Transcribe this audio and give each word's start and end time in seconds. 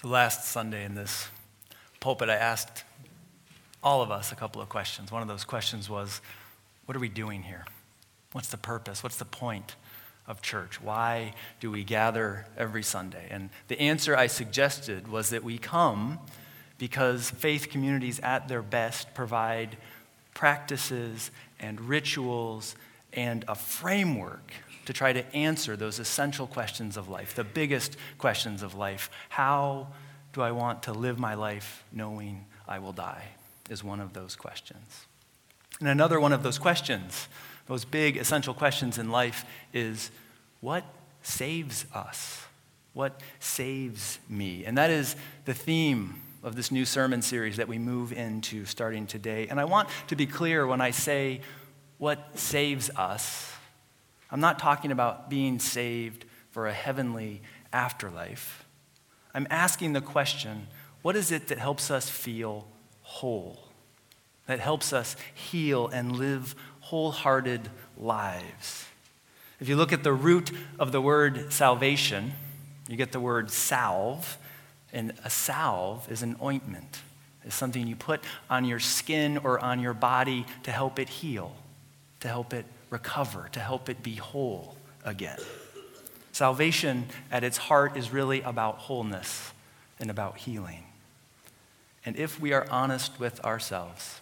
So 0.00 0.08
last 0.08 0.46
Sunday 0.46 0.86
in 0.86 0.94
this 0.94 1.28
pulpit, 2.00 2.30
I 2.30 2.36
asked 2.36 2.84
all 3.82 4.00
of 4.00 4.10
us 4.10 4.32
a 4.32 4.34
couple 4.34 4.62
of 4.62 4.70
questions. 4.70 5.12
One 5.12 5.20
of 5.20 5.28
those 5.28 5.44
questions 5.44 5.90
was, 5.90 6.22
What 6.86 6.96
are 6.96 7.00
we 7.00 7.10
doing 7.10 7.42
here? 7.42 7.66
What's 8.32 8.48
the 8.48 8.56
purpose? 8.56 9.02
What's 9.02 9.18
the 9.18 9.26
point 9.26 9.76
of 10.26 10.40
church? 10.40 10.80
Why 10.80 11.34
do 11.60 11.70
we 11.70 11.84
gather 11.84 12.46
every 12.56 12.82
Sunday? 12.82 13.26
And 13.30 13.50
the 13.68 13.78
answer 13.78 14.16
I 14.16 14.26
suggested 14.26 15.06
was 15.06 15.28
that 15.30 15.44
we 15.44 15.58
come 15.58 16.18
because 16.78 17.28
faith 17.28 17.68
communities 17.68 18.20
at 18.20 18.48
their 18.48 18.62
best 18.62 19.12
provide 19.12 19.76
practices 20.32 21.30
and 21.58 21.78
rituals 21.78 22.74
and 23.12 23.44
a 23.46 23.54
framework 23.54 24.50
to 24.90 24.94
try 24.94 25.12
to 25.12 25.36
answer 25.36 25.76
those 25.76 26.00
essential 26.00 26.48
questions 26.48 26.96
of 26.96 27.08
life, 27.08 27.36
the 27.36 27.44
biggest 27.44 27.96
questions 28.18 28.60
of 28.60 28.74
life. 28.74 29.08
How 29.28 29.86
do 30.32 30.42
I 30.42 30.50
want 30.50 30.82
to 30.82 30.92
live 30.92 31.16
my 31.16 31.34
life 31.34 31.84
knowing 31.92 32.44
I 32.66 32.80
will 32.80 32.92
die? 32.92 33.22
Is 33.68 33.84
one 33.84 34.00
of 34.00 34.14
those 34.14 34.34
questions. 34.34 35.06
And 35.78 35.88
another 35.88 36.18
one 36.18 36.32
of 36.32 36.42
those 36.42 36.58
questions, 36.58 37.28
those 37.68 37.84
big 37.84 38.16
essential 38.16 38.52
questions 38.52 38.98
in 38.98 39.12
life, 39.12 39.44
is 39.72 40.10
what 40.58 40.84
saves 41.22 41.86
us? 41.94 42.42
What 42.92 43.20
saves 43.38 44.18
me? 44.28 44.64
And 44.64 44.76
that 44.76 44.90
is 44.90 45.14
the 45.44 45.54
theme 45.54 46.20
of 46.42 46.56
this 46.56 46.72
new 46.72 46.84
sermon 46.84 47.22
series 47.22 47.58
that 47.58 47.68
we 47.68 47.78
move 47.78 48.12
into 48.12 48.64
starting 48.64 49.06
today. 49.06 49.46
And 49.46 49.60
I 49.60 49.66
want 49.66 49.88
to 50.08 50.16
be 50.16 50.26
clear 50.26 50.66
when 50.66 50.80
I 50.80 50.90
say 50.90 51.42
what 51.98 52.36
saves 52.36 52.90
us 52.96 53.52
I'm 54.30 54.40
not 54.40 54.58
talking 54.58 54.92
about 54.92 55.28
being 55.28 55.58
saved 55.58 56.24
for 56.50 56.66
a 56.66 56.72
heavenly 56.72 57.42
afterlife. 57.72 58.64
I'm 59.34 59.46
asking 59.50 59.92
the 59.92 60.00
question 60.00 60.66
what 61.02 61.16
is 61.16 61.32
it 61.32 61.48
that 61.48 61.58
helps 61.58 61.90
us 61.90 62.10
feel 62.10 62.66
whole? 63.02 63.58
That 64.46 64.60
helps 64.60 64.92
us 64.92 65.16
heal 65.34 65.88
and 65.88 66.16
live 66.16 66.54
wholehearted 66.80 67.68
lives? 67.96 68.86
If 69.60 69.68
you 69.68 69.76
look 69.76 69.92
at 69.92 70.02
the 70.02 70.12
root 70.12 70.50
of 70.78 70.90
the 70.90 71.00
word 71.00 71.52
salvation, 71.52 72.32
you 72.88 72.96
get 72.96 73.12
the 73.12 73.20
word 73.20 73.50
salve, 73.50 74.38
and 74.92 75.12
a 75.24 75.30
salve 75.30 76.10
is 76.10 76.22
an 76.22 76.36
ointment. 76.42 77.02
It's 77.44 77.54
something 77.54 77.86
you 77.86 77.96
put 77.96 78.24
on 78.48 78.64
your 78.64 78.80
skin 78.80 79.38
or 79.38 79.60
on 79.60 79.80
your 79.80 79.94
body 79.94 80.46
to 80.64 80.72
help 80.72 80.98
it 80.98 81.08
heal, 81.08 81.54
to 82.20 82.28
help 82.28 82.52
it 82.52 82.66
recover, 82.90 83.48
to 83.52 83.60
help 83.60 83.88
it 83.88 84.02
be 84.02 84.16
whole 84.16 84.76
again. 85.04 85.38
Salvation 86.32 87.06
at 87.30 87.44
its 87.44 87.56
heart 87.56 87.96
is 87.96 88.12
really 88.12 88.42
about 88.42 88.76
wholeness 88.78 89.52
and 89.98 90.10
about 90.10 90.38
healing. 90.38 90.84
And 92.04 92.16
if 92.16 92.40
we 92.40 92.52
are 92.52 92.66
honest 92.70 93.18
with 93.20 93.44
ourselves, 93.44 94.20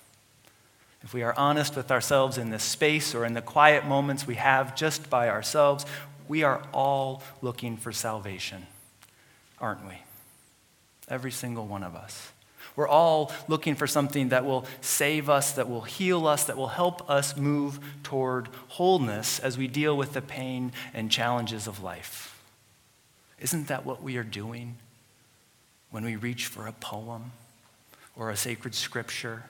if 1.02 1.14
we 1.14 1.22
are 1.22 1.34
honest 1.36 1.76
with 1.76 1.90
ourselves 1.90 2.38
in 2.38 2.50
this 2.50 2.64
space 2.64 3.14
or 3.14 3.24
in 3.24 3.34
the 3.34 3.42
quiet 3.42 3.86
moments 3.86 4.26
we 4.26 4.34
have 4.34 4.74
just 4.74 5.08
by 5.08 5.28
ourselves, 5.28 5.86
we 6.26 6.42
are 6.42 6.62
all 6.74 7.22
looking 7.40 7.76
for 7.76 7.92
salvation, 7.92 8.66
aren't 9.60 9.86
we? 9.86 9.94
Every 11.08 11.30
single 11.30 11.66
one 11.66 11.82
of 11.82 11.94
us. 11.94 12.32
We're 12.78 12.86
all 12.86 13.32
looking 13.48 13.74
for 13.74 13.88
something 13.88 14.28
that 14.28 14.44
will 14.44 14.64
save 14.82 15.28
us, 15.28 15.50
that 15.54 15.68
will 15.68 15.80
heal 15.80 16.28
us, 16.28 16.44
that 16.44 16.56
will 16.56 16.68
help 16.68 17.10
us 17.10 17.36
move 17.36 17.80
toward 18.04 18.46
wholeness 18.68 19.40
as 19.40 19.58
we 19.58 19.66
deal 19.66 19.96
with 19.96 20.12
the 20.12 20.22
pain 20.22 20.70
and 20.94 21.10
challenges 21.10 21.66
of 21.66 21.82
life. 21.82 22.40
Isn't 23.40 23.66
that 23.66 23.84
what 23.84 24.00
we 24.00 24.16
are 24.16 24.22
doing 24.22 24.76
when 25.90 26.04
we 26.04 26.14
reach 26.14 26.46
for 26.46 26.68
a 26.68 26.72
poem 26.72 27.32
or 28.14 28.30
a 28.30 28.36
sacred 28.36 28.76
scripture 28.76 29.42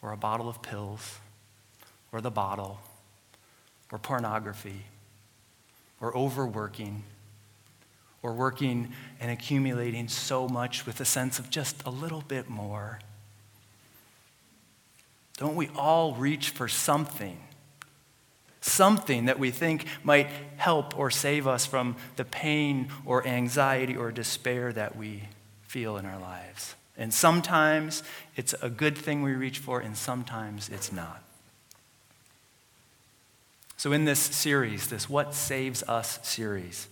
or 0.00 0.12
a 0.12 0.16
bottle 0.16 0.48
of 0.48 0.62
pills 0.62 1.18
or 2.12 2.20
the 2.20 2.30
bottle 2.30 2.78
or 3.90 3.98
pornography 3.98 4.84
or 6.00 6.16
overworking 6.16 7.02
or 8.22 8.32
working 8.32 8.92
and 9.20 9.30
accumulating 9.30 10.08
so 10.08 10.48
much 10.48 10.86
with 10.86 11.00
a 11.00 11.04
sense 11.04 11.38
of 11.38 11.50
just 11.50 11.82
a 11.84 11.90
little 11.90 12.22
bit 12.22 12.48
more. 12.48 13.00
Don't 15.36 15.56
we 15.56 15.68
all 15.76 16.14
reach 16.14 16.50
for 16.50 16.68
something? 16.68 17.38
Something 18.60 19.24
that 19.24 19.40
we 19.40 19.50
think 19.50 19.86
might 20.04 20.28
help 20.56 20.96
or 20.96 21.10
save 21.10 21.48
us 21.48 21.66
from 21.66 21.96
the 22.16 22.24
pain 22.24 22.88
or 23.04 23.26
anxiety 23.26 23.96
or 23.96 24.12
despair 24.12 24.72
that 24.72 24.96
we 24.96 25.24
feel 25.62 25.96
in 25.96 26.06
our 26.06 26.18
lives. 26.18 26.76
And 26.96 27.12
sometimes 27.12 28.02
it's 28.36 28.54
a 28.62 28.68
good 28.68 28.96
thing 28.96 29.22
we 29.22 29.32
reach 29.32 29.58
for, 29.58 29.80
and 29.80 29.96
sometimes 29.96 30.68
it's 30.68 30.92
not. 30.92 31.22
So, 33.76 33.90
in 33.90 34.04
this 34.04 34.20
series, 34.20 34.86
this 34.88 35.08
What 35.08 35.34
Saves 35.34 35.82
Us 35.88 36.20
series, 36.22 36.86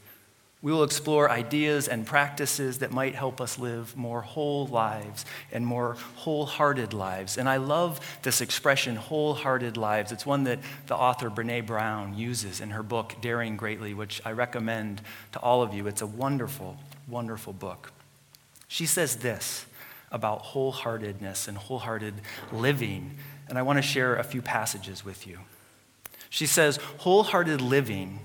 we 0.62 0.72
will 0.72 0.84
explore 0.84 1.30
ideas 1.30 1.88
and 1.88 2.06
practices 2.06 2.80
that 2.80 2.90
might 2.90 3.14
help 3.14 3.40
us 3.40 3.58
live 3.58 3.96
more 3.96 4.20
whole 4.20 4.66
lives 4.66 5.24
and 5.50 5.66
more 5.66 5.96
wholehearted 6.16 6.92
lives. 6.92 7.38
And 7.38 7.48
I 7.48 7.56
love 7.56 7.98
this 8.22 8.42
expression, 8.42 8.96
wholehearted 8.96 9.78
lives. 9.78 10.12
It's 10.12 10.26
one 10.26 10.44
that 10.44 10.58
the 10.86 10.96
author 10.96 11.30
Brene 11.30 11.64
Brown 11.64 12.14
uses 12.14 12.60
in 12.60 12.70
her 12.70 12.82
book, 12.82 13.16
Daring 13.22 13.56
Greatly, 13.56 13.94
which 13.94 14.20
I 14.22 14.32
recommend 14.32 15.00
to 15.32 15.38
all 15.40 15.62
of 15.62 15.72
you. 15.72 15.86
It's 15.86 16.02
a 16.02 16.06
wonderful, 16.06 16.76
wonderful 17.08 17.54
book. 17.54 17.92
She 18.68 18.84
says 18.84 19.16
this 19.16 19.64
about 20.12 20.42
wholeheartedness 20.42 21.48
and 21.48 21.56
wholehearted 21.56 22.14
living, 22.52 23.16
and 23.48 23.56
I 23.56 23.62
want 23.62 23.78
to 23.78 23.82
share 23.82 24.16
a 24.16 24.24
few 24.24 24.42
passages 24.42 25.06
with 25.06 25.26
you. 25.26 25.38
She 26.28 26.46
says, 26.46 26.76
wholehearted 26.98 27.62
living 27.62 28.20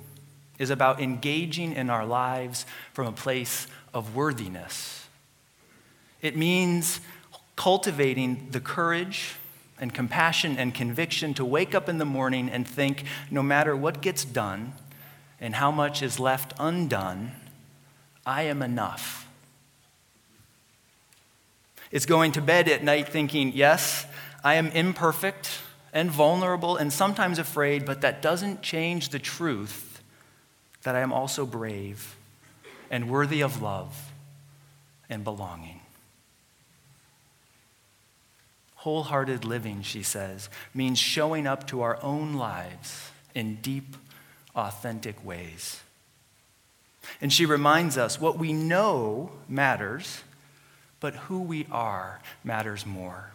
is 0.57 0.69
about 0.69 1.01
engaging 1.01 1.73
in 1.73 1.89
our 1.89 2.05
lives 2.05 2.66
from 2.93 3.07
a 3.07 3.11
place 3.11 3.67
of 3.93 4.16
worthiness. 4.16 5.07
It 6.21 6.35
means 6.35 6.99
cultivating 7.55 8.47
the 8.51 8.59
courage 8.59 9.35
and 9.79 9.94
compassion 9.94 10.57
and 10.57 10.73
conviction 10.73 11.33
to 11.33 11.45
wake 11.45 11.75
up 11.75 11.89
in 11.89 11.97
the 11.97 12.05
morning 12.05 12.49
and 12.49 12.67
think 12.67 13.03
no 13.29 13.44
matter 13.44 13.75
what 13.75 14.01
gets 14.01 14.23
done 14.23 14.73
and 15.39 15.55
how 15.55 15.71
much 15.71 16.01
is 16.01 16.19
left 16.19 16.53
undone, 16.59 17.31
I 18.25 18.44
am 18.44 18.61
enough. 18.61 19.27
It's 21.91 22.05
going 22.05 22.31
to 22.33 22.41
bed 22.41 22.67
at 22.67 22.83
night 22.83 23.09
thinking, 23.09 23.51
yes, 23.53 24.05
I 24.44 24.55
am 24.55 24.67
imperfect 24.67 25.49
and 25.94 26.09
vulnerable 26.09 26.75
and 26.75 26.91
sometimes 26.91 27.39
afraid, 27.39 27.85
but 27.85 28.01
that 28.01 28.21
doesn't 28.21 28.61
change 28.61 29.09
the 29.09 29.19
truth 29.19 29.94
that 30.85 30.96
I 30.96 31.00
am 31.00 31.12
also 31.12 31.47
brave 31.47 32.16
and 32.91 33.09
worthy 33.09 33.41
of 33.41 33.59
love 33.59 34.12
and 35.09 35.23
belonging. 35.23 35.81
Wholehearted 38.75 39.45
living, 39.45 39.81
she 39.81 40.03
says, 40.03 40.47
means 40.75 41.00
showing 41.00 41.47
up 41.47 41.66
to 41.68 41.81
our 41.81 41.97
own 42.03 42.35
lives 42.35 43.09
in 43.34 43.56
deep, 43.56 43.97
authentic 44.56 45.25
ways. 45.25 45.81
And 47.19 47.34
she 47.34 47.47
reminds 47.47 47.97
us 47.97 48.22
what 48.22 48.38
we 48.38 48.53
know 48.53 49.31
matters, 49.50 50.22
but 51.00 51.16
who 51.16 51.41
we 51.41 51.66
are 51.72 52.22
matters 52.44 52.85
more. 52.85 53.31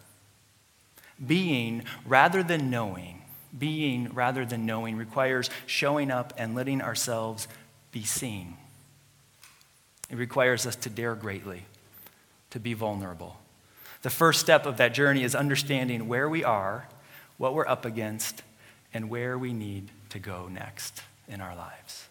Being 1.24 1.82
rather 2.06 2.44
than 2.44 2.70
knowing 2.70 3.19
being 3.58 4.10
rather 4.12 4.44
than 4.44 4.66
knowing 4.66 4.96
requires 4.96 5.50
showing 5.66 6.10
up 6.10 6.32
and 6.36 6.54
letting 6.54 6.80
ourselves 6.80 7.48
be 7.92 8.04
seen. 8.04 8.56
It 10.10 10.16
requires 10.16 10.66
us 10.66 10.76
to 10.76 10.90
dare 10.90 11.14
greatly, 11.14 11.64
to 12.50 12.60
be 12.60 12.74
vulnerable. 12.74 13.36
The 14.02 14.10
first 14.10 14.40
step 14.40 14.66
of 14.66 14.76
that 14.78 14.94
journey 14.94 15.22
is 15.22 15.34
understanding 15.34 16.08
where 16.08 16.28
we 16.28 16.42
are, 16.42 16.88
what 17.38 17.54
we're 17.54 17.66
up 17.66 17.84
against, 17.84 18.42
and 18.92 19.10
where 19.10 19.38
we 19.38 19.52
need 19.52 19.90
to 20.10 20.18
go 20.18 20.48
next 20.48 21.02
in 21.28 21.40
our 21.40 21.54
lives. 21.54 22.06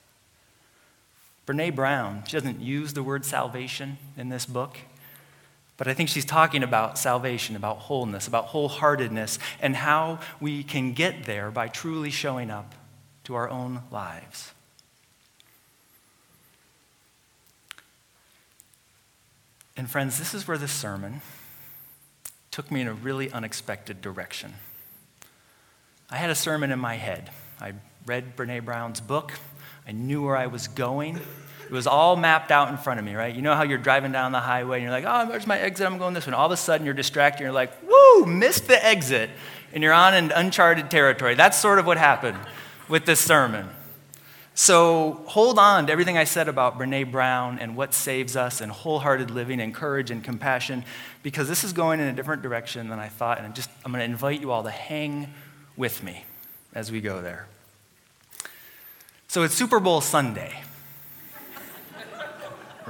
Brene 1.45 1.75
Brown, 1.75 2.23
she 2.27 2.33
doesn't 2.33 2.61
use 2.61 2.93
the 2.93 3.03
word 3.03 3.25
salvation 3.25 3.97
in 4.15 4.29
this 4.29 4.45
book. 4.45 4.77
But 5.79 5.87
I 5.87 5.93
think 5.93 6.09
she's 6.09 6.25
talking 6.25 6.61
about 6.61 6.97
salvation, 6.97 7.55
about 7.55 7.77
wholeness, 7.77 8.27
about 8.27 8.49
wholeheartedness, 8.49 9.39
and 9.61 9.77
how 9.77 10.19
we 10.41 10.61
can 10.61 10.91
get 10.91 11.23
there 11.23 11.51
by 11.51 11.69
truly 11.69 12.09
showing 12.09 12.51
up 12.51 12.75
to 13.23 13.35
our 13.35 13.49
own 13.49 13.83
lives. 13.89 14.51
And, 19.77 19.89
friends, 19.89 20.19
this 20.19 20.33
is 20.33 20.45
where 20.45 20.57
this 20.57 20.73
sermon 20.73 21.21
took 22.51 22.69
me 22.69 22.81
in 22.81 22.87
a 22.87 22.93
really 22.93 23.31
unexpected 23.31 24.01
direction. 24.01 24.55
I 26.09 26.17
had 26.17 26.29
a 26.29 26.35
sermon 26.35 26.73
in 26.73 26.79
my 26.79 26.95
head. 26.95 27.29
I 27.61 27.71
read 28.05 28.35
Brene 28.35 28.65
Brown's 28.65 28.99
book, 28.99 29.31
I 29.87 29.93
knew 29.93 30.25
where 30.25 30.35
I 30.35 30.47
was 30.47 30.67
going. 30.67 31.21
It 31.69 31.73
was 31.73 31.85
all 31.85 32.15
mapped 32.15 32.49
out 32.49 32.69
in 32.69 32.77
front 32.77 32.99
of 32.99 33.05
me, 33.05 33.13
right? 33.13 33.33
You 33.33 33.43
know 33.43 33.53
how 33.53 33.61
you're 33.61 33.77
driving 33.77 34.11
down 34.11 34.31
the 34.31 34.39
highway 34.39 34.77
and 34.77 34.83
you're 34.83 34.91
like, 34.91 35.05
oh, 35.07 35.29
there's 35.29 35.45
my 35.45 35.59
exit, 35.59 35.85
I'm 35.85 35.99
going 35.99 36.15
this 36.15 36.25
one. 36.25 36.33
All 36.33 36.47
of 36.47 36.51
a 36.51 36.57
sudden 36.57 36.83
you're 36.83 36.95
distracted 36.95 37.41
and 37.41 37.45
you're 37.45 37.51
like, 37.53 37.71
woo, 37.87 38.25
missed 38.25 38.67
the 38.67 38.83
exit. 38.83 39.29
And 39.71 39.83
you're 39.83 39.93
on 39.93 40.15
an 40.15 40.31
uncharted 40.31 40.89
territory. 40.89 41.35
That's 41.35 41.59
sort 41.59 41.77
of 41.77 41.85
what 41.85 41.99
happened 41.99 42.39
with 42.87 43.05
this 43.05 43.19
sermon. 43.19 43.69
So 44.55 45.21
hold 45.27 45.59
on 45.59 45.85
to 45.85 45.91
everything 45.91 46.17
I 46.17 46.23
said 46.23 46.49
about 46.49 46.79
Brene 46.79 47.11
Brown 47.11 47.59
and 47.59 47.77
what 47.77 47.93
saves 47.93 48.35
us 48.35 48.61
and 48.61 48.71
wholehearted 48.71 49.29
living 49.29 49.61
and 49.61 49.73
courage 49.73 50.09
and 50.09 50.23
compassion 50.23 50.83
because 51.21 51.47
this 51.47 51.63
is 51.63 51.71
going 51.71 51.99
in 51.99 52.07
a 52.07 52.13
different 52.13 52.41
direction 52.41 52.89
than 52.89 52.99
I 52.99 53.09
thought. 53.09 53.37
And 53.37 53.47
I'm 53.47 53.53
just, 53.53 53.69
I'm 53.85 53.91
going 53.91 53.99
to 53.99 54.05
invite 54.05 54.41
you 54.41 54.51
all 54.51 54.63
to 54.63 54.71
hang 54.71 55.33
with 55.77 56.03
me 56.03 56.25
as 56.73 56.91
we 56.91 56.99
go 56.99 57.21
there. 57.21 57.47
So 59.29 59.43
it's 59.43 59.53
Super 59.53 59.79
Bowl 59.79 60.01
Sunday, 60.01 60.59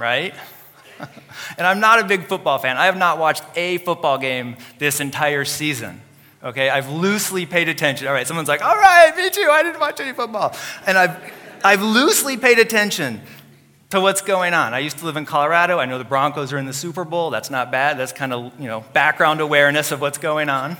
right? 0.00 0.34
and 1.58 1.66
I'm 1.66 1.78
not 1.78 2.00
a 2.00 2.04
big 2.04 2.26
football 2.26 2.58
fan. 2.58 2.76
I 2.76 2.86
have 2.86 2.96
not 2.96 3.18
watched 3.18 3.44
a 3.54 3.78
football 3.78 4.18
game 4.18 4.56
this 4.78 5.00
entire 5.00 5.44
season. 5.44 6.00
Okay, 6.42 6.70
I've 6.70 6.88
loosely 6.88 7.44
paid 7.46 7.68
attention. 7.68 8.08
All 8.08 8.14
right, 8.14 8.26
someone's 8.26 8.48
like, 8.48 8.62
all 8.62 8.74
right, 8.74 9.14
me 9.16 9.28
too. 9.30 9.48
I 9.50 9.62
didn't 9.62 9.78
watch 9.78 10.00
any 10.00 10.12
football. 10.12 10.56
And 10.86 10.96
I've 10.96 11.16
I've 11.62 11.82
loosely 11.82 12.38
paid 12.38 12.58
attention 12.58 13.20
to 13.90 14.00
what's 14.00 14.22
going 14.22 14.54
on. 14.54 14.72
I 14.72 14.78
used 14.78 14.98
to 14.98 15.04
live 15.04 15.16
in 15.16 15.26
Colorado. 15.26 15.78
I 15.78 15.84
know 15.84 15.98
the 15.98 16.04
Broncos 16.04 16.52
are 16.52 16.58
in 16.58 16.64
the 16.64 16.72
Super 16.72 17.04
Bowl. 17.04 17.30
That's 17.30 17.50
not 17.50 17.70
bad. 17.70 17.98
That's 17.98 18.12
kind 18.12 18.32
of, 18.32 18.58
you 18.58 18.66
know, 18.66 18.84
background 18.92 19.40
awareness 19.40 19.92
of 19.92 20.00
what's 20.00 20.16
going 20.16 20.48
on. 20.48 20.76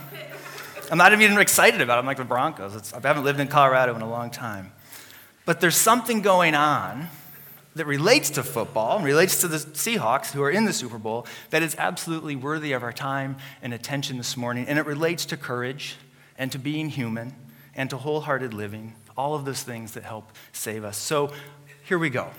I'm 0.90 0.98
not 0.98 1.12
even 1.12 1.36
excited 1.38 1.80
about 1.80 1.96
it. 1.96 2.00
I'm 2.00 2.06
like 2.06 2.16
the 2.16 2.24
Broncos. 2.24 2.74
It's, 2.74 2.94
I 2.94 3.00
haven't 3.06 3.24
lived 3.24 3.40
in 3.40 3.48
Colorado 3.48 3.94
in 3.94 4.00
a 4.00 4.08
long 4.08 4.30
time. 4.30 4.72
But 5.44 5.60
there's 5.60 5.76
something 5.76 6.22
going 6.22 6.54
on 6.54 7.08
that 7.74 7.86
relates 7.86 8.30
to 8.30 8.42
football 8.42 8.96
and 8.96 9.04
relates 9.04 9.40
to 9.40 9.48
the 9.48 9.58
Seahawks 9.58 10.32
who 10.32 10.42
are 10.42 10.50
in 10.50 10.64
the 10.64 10.72
Super 10.72 10.98
Bowl 10.98 11.26
that 11.50 11.62
is 11.62 11.76
absolutely 11.78 12.34
worthy 12.36 12.72
of 12.72 12.82
our 12.82 12.92
time 12.92 13.36
and 13.62 13.72
attention 13.72 14.16
this 14.16 14.36
morning. 14.36 14.66
And 14.66 14.78
it 14.78 14.86
relates 14.86 15.24
to 15.26 15.36
courage 15.36 15.96
and 16.36 16.50
to 16.52 16.58
being 16.58 16.88
human 16.88 17.34
and 17.74 17.88
to 17.90 17.96
wholehearted 17.96 18.52
living 18.52 18.94
all 19.16 19.34
of 19.34 19.44
those 19.44 19.62
things 19.62 19.92
that 19.92 20.02
help 20.02 20.32
save 20.52 20.84
us. 20.84 20.96
So 20.96 21.32
here 21.84 21.98
we 21.98 22.10
go. 22.10 22.30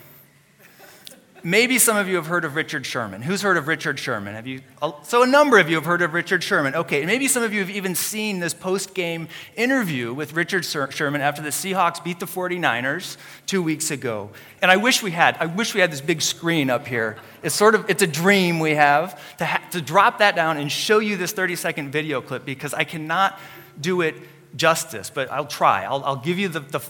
Maybe 1.44 1.80
some 1.80 1.98
of 1.98 2.08
you 2.08 2.18
have 2.18 2.28
heard 2.28 2.46
of 2.46 2.56
Richard 2.56 2.86
Sherman. 2.86 3.24
Who's 3.24 3.42
heard 3.42 3.58
of 3.58 3.68
Richard 3.68 3.98
Sherman? 3.98 4.36
Have 4.36 4.46
you? 4.46 4.62
So 5.04 5.24
a 5.24 5.28
number 5.28 5.58
of 5.58 5.70
you 5.70 5.76
have 5.76 5.86
heard 5.86 6.04
of 6.04 6.14
Richard 6.14 6.44
Sherman. 6.44 6.76
Okay, 6.76 7.04
maybe 7.04 7.28
some 7.28 7.42
of 7.42 7.52
you 7.52 7.62
have 7.62 7.70
even 7.72 7.96
seen 7.96 8.40
this 8.40 8.54
post-game 8.54 9.28
interview 9.56 10.14
with 10.14 10.34
Richard 10.34 10.64
Sherman 10.64 11.22
after 11.22 11.42
the 11.42 11.50
Seahawks 11.50 12.04
beat 12.04 12.20
the 12.20 12.28
49ers 12.28 13.18
two 13.48 13.64
weeks 13.64 13.90
ago. 13.90 14.30
And 14.62 14.70
I 14.70 14.78
wish 14.78 15.02
we 15.02 15.10
had. 15.10 15.36
I 15.40 15.48
wish 15.48 15.74
we 15.74 15.82
had 15.82 15.92
this 15.92 16.02
big 16.02 16.22
screen 16.22 16.70
up 16.70 16.86
here. 16.86 17.18
It's 17.42 17.56
sort 17.56 17.74
of 17.74 17.90
it's 17.90 18.04
a 18.04 18.08
dream 18.08 18.60
we 18.60 18.72
have 18.76 19.20
to, 19.38 19.46
ha- 19.46 19.64
to 19.72 19.82
drop 19.82 20.20
that 20.20 20.36
down 20.36 20.58
and 20.58 20.72
show 20.72 21.00
you 21.00 21.18
this 21.18 21.34
30-second 21.34 21.92
video 21.92 22.22
clip 22.22 22.46
because 22.46 22.76
I 22.76 22.84
cannot 22.84 23.40
do 23.80 24.02
it 24.02 24.16
justice, 24.56 25.10
but 25.10 25.32
I'll 25.32 25.46
try. 25.46 25.86
I'll, 25.86 26.04
I'll 26.04 26.16
give 26.18 26.38
you 26.38 26.50
the, 26.50 26.60
the, 26.60 26.82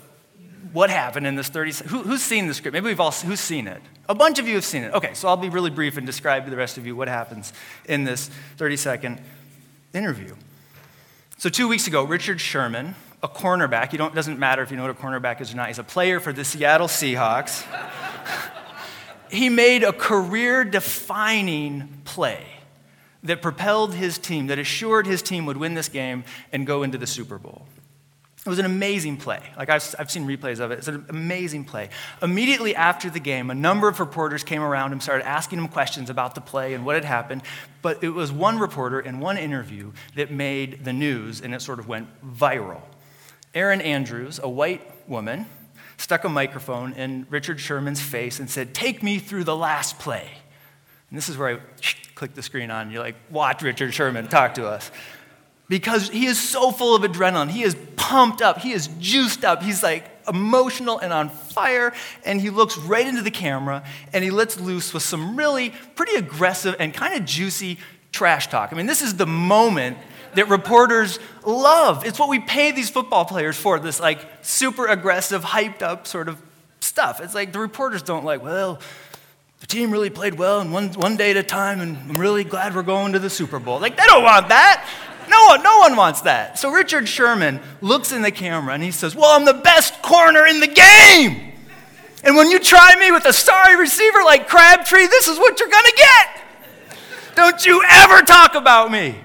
what 0.73 0.89
happened 0.89 1.27
in 1.27 1.35
this 1.35 1.50
30 1.50 1.71
who, 1.88 2.03
who's 2.03 2.21
seen 2.21 2.47
the 2.47 2.53
script? 2.53 2.73
Maybe 2.73 2.85
we've 2.88 3.00
all 3.00 3.12
who's 3.12 3.39
seen 3.39 3.68
it? 3.68 3.81
A 4.07 4.15
bunch 4.15 4.39
of 4.39 4.47
you 4.47 4.56
have 4.56 4.65
seen 4.65 4.83
it. 4.83 4.94
Okay, 4.94 5.13
so 5.13 5.27
I'll 5.27 5.38
be 5.38 5.50
really 5.50 5.69
brief 5.69 5.97
and 5.97 6.06
describe 6.06 6.45
to 6.45 6.51
the 6.51 6.57
rest 6.57 6.77
of 6.77 6.85
you 6.85 6.95
what 6.95 7.07
happens 7.07 7.53
in 7.85 8.03
this 8.03 8.29
30 8.57 8.77
second 8.77 9.21
interview. 9.94 10.35
So 11.38 11.50
two 11.50 11.68
weeks 11.68 11.88
ago, 11.88 12.03
Richard 12.03 12.39
Sherman, 12.39 12.95
a 13.23 13.27
cornerback, 13.27 13.91
you 13.91 13.97
don't, 13.97 14.12
it 14.12 14.15
doesn't 14.15 14.39
matter 14.39 14.62
if 14.62 14.71
you 14.71 14.77
know 14.77 14.83
what 14.83 14.91
a 14.91 14.95
cornerback 14.95 15.41
is 15.41 15.53
or 15.53 15.57
not, 15.57 15.68
he's 15.68 15.79
a 15.79 15.83
player 15.83 16.19
for 16.19 16.31
the 16.31 16.44
Seattle 16.45 16.88
Seahawks. 16.88 17.65
he 19.31 19.50
made 19.50 19.83
a 19.83 19.94
career 19.94 20.63
defining 20.63 22.01
play 22.06 22.45
that 23.24 23.41
propelled 23.41 23.94
his 23.94 24.17
team, 24.17 24.47
that 24.47 24.59
assured 24.59 25.06
his 25.06 25.21
team 25.21 25.45
would 25.45 25.57
win 25.57 25.74
this 25.74 25.89
game 25.89 26.24
and 26.51 26.65
go 26.65 26.83
into 26.83 26.97
the 26.97 27.07
Super 27.07 27.38
Bowl. 27.38 27.65
It 28.43 28.49
was 28.49 28.57
an 28.57 28.65
amazing 28.65 29.17
play. 29.17 29.39
Like, 29.55 29.69
I've, 29.69 29.95
I've 29.99 30.09
seen 30.09 30.25
replays 30.25 30.59
of 30.59 30.71
it. 30.71 30.79
It's 30.79 30.88
an 30.88 31.05
amazing 31.09 31.63
play. 31.63 31.89
Immediately 32.23 32.75
after 32.75 33.07
the 33.07 33.19
game, 33.19 33.51
a 33.51 33.55
number 33.55 33.88
of 33.88 33.99
reporters 33.99 34.43
came 34.43 34.63
around 34.63 34.93
and 34.93 35.03
started 35.03 35.27
asking 35.27 35.59
him 35.59 35.67
questions 35.67 36.09
about 36.09 36.33
the 36.33 36.41
play 36.41 36.73
and 36.73 36.83
what 36.83 36.95
had 36.95 37.05
happened. 37.05 37.43
But 37.83 38.03
it 38.03 38.09
was 38.09 38.31
one 38.31 38.57
reporter 38.57 38.99
in 38.99 39.19
one 39.19 39.38
interview 39.38 39.91
that 40.15 40.31
made 40.31 40.83
the 40.83 40.91
news, 40.91 41.41
and 41.41 41.53
it 41.53 41.61
sort 41.61 41.77
of 41.77 41.88
went 41.88 42.07
viral. 42.25 42.81
Erin 43.53 43.79
Andrews, 43.79 44.39
a 44.41 44.49
white 44.49 44.81
woman, 45.07 45.45
stuck 45.97 46.23
a 46.23 46.29
microphone 46.29 46.93
in 46.93 47.27
Richard 47.29 47.59
Sherman's 47.59 48.01
face 48.01 48.39
and 48.39 48.49
said, 48.49 48.73
Take 48.73 49.03
me 49.03 49.19
through 49.19 49.43
the 49.43 49.55
last 49.55 49.99
play. 49.99 50.27
And 51.11 51.17
this 51.17 51.29
is 51.29 51.38
where 51.38 51.57
I 51.57 51.59
click 52.15 52.33
the 52.33 52.41
screen 52.41 52.71
on. 52.71 52.89
You're 52.89 53.03
like, 53.03 53.15
watch 53.29 53.61
Richard 53.61 53.93
Sherman 53.93 54.27
talk 54.27 54.55
to 54.55 54.67
us. 54.67 54.89
Because 55.71 56.09
he 56.09 56.25
is 56.25 56.38
so 56.38 56.69
full 56.69 56.95
of 56.95 57.03
adrenaline. 57.03 57.50
He 57.50 57.63
is 57.63 57.77
pumped 57.95 58.41
up. 58.41 58.57
He 58.57 58.73
is 58.73 58.89
juiced 59.00 59.45
up. 59.45 59.63
He's 59.63 59.81
like 59.81 60.03
emotional 60.27 61.00
and 61.00 61.13
on 61.13 61.29
fire. 61.29 61.94
And 62.25 62.41
he 62.41 62.50
looks 62.50 62.77
right 62.77 63.07
into 63.07 63.21
the 63.21 63.31
camera 63.31 63.81
and 64.12 64.21
he 64.21 64.31
lets 64.31 64.59
loose 64.59 64.94
with 64.94 65.01
some 65.01 65.38
really 65.38 65.69
pretty 65.95 66.15
aggressive 66.18 66.75
and 66.77 66.94
kind 66.94 67.18
of 67.18 67.23
juicy 67.23 67.77
trash 68.12 68.47
talk. 68.47 68.73
I 68.73 68.75
mean, 68.75 68.85
this 68.85 69.01
is 69.01 69.15
the 69.15 69.25
moment 69.25 69.97
that 70.33 70.50
reporters 70.50 71.19
love. 71.45 72.06
It's 72.06 72.19
what 72.19 72.27
we 72.27 72.39
pay 72.39 72.74
these 72.74 72.89
football 72.89 73.24
players 73.24 73.56
for 73.56 73.79
this 73.79 73.97
like 73.97 74.19
super 74.41 74.88
aggressive, 74.88 75.41
hyped 75.41 75.81
up 75.81 76.06
sort 76.06 76.27
of 76.27 76.41
stuff. 76.81 77.21
It's 77.21 77.33
like 77.33 77.53
the 77.53 77.59
reporters 77.59 78.01
don't 78.01 78.25
like, 78.25 78.44
well, 78.44 78.81
the 79.62 79.67
team 79.67 79.91
really 79.91 80.09
played 80.09 80.33
well 80.33 80.59
and 80.59 80.74
one, 80.74 80.89
one 80.94 81.15
day 81.15 81.31
at 81.31 81.38
a 81.38 81.44
time, 81.44 81.79
and 81.79 81.95
I'm 81.95 82.17
really 82.17 82.44
glad 82.44 82.75
we're 82.75 82.81
going 82.81 83.13
to 83.13 83.19
the 83.19 83.29
Super 83.29 83.59
Bowl. 83.59 83.79
Like, 83.79 83.95
they 83.95 84.06
don't 84.07 84.24
want 84.24 84.50
that. 84.50 84.89
No 85.57 85.80
one, 85.80 85.95
wants 85.95 86.21
that. 86.21 86.57
So 86.57 86.71
Richard 86.71 87.07
Sherman 87.07 87.59
looks 87.81 88.12
in 88.12 88.21
the 88.21 88.31
camera 88.31 88.74
and 88.74 88.83
he 88.83 88.92
says, 88.92 89.15
Well, 89.15 89.38
I'm 89.38 89.45
the 89.45 89.53
best 89.53 90.01
corner 90.01 90.45
in 90.45 90.59
the 90.59 90.68
game. 90.68 91.53
And 92.24 92.36
when 92.36 92.51
you 92.51 92.59
try 92.59 92.95
me 93.00 93.12
with 93.12 93.25
a 93.25 93.33
sorry 93.33 93.75
receiver 93.75 94.19
like 94.24 94.48
Crabtree, 94.48 95.07
this 95.07 95.27
is 95.27 95.38
what 95.38 95.59
you're 95.59 95.69
going 95.69 95.83
to 95.83 95.98
get. 95.98 96.98
Don't 97.36 97.65
you 97.65 97.83
ever 97.89 98.21
talk 98.21 98.56
about 98.56 98.92
me. 98.92 99.15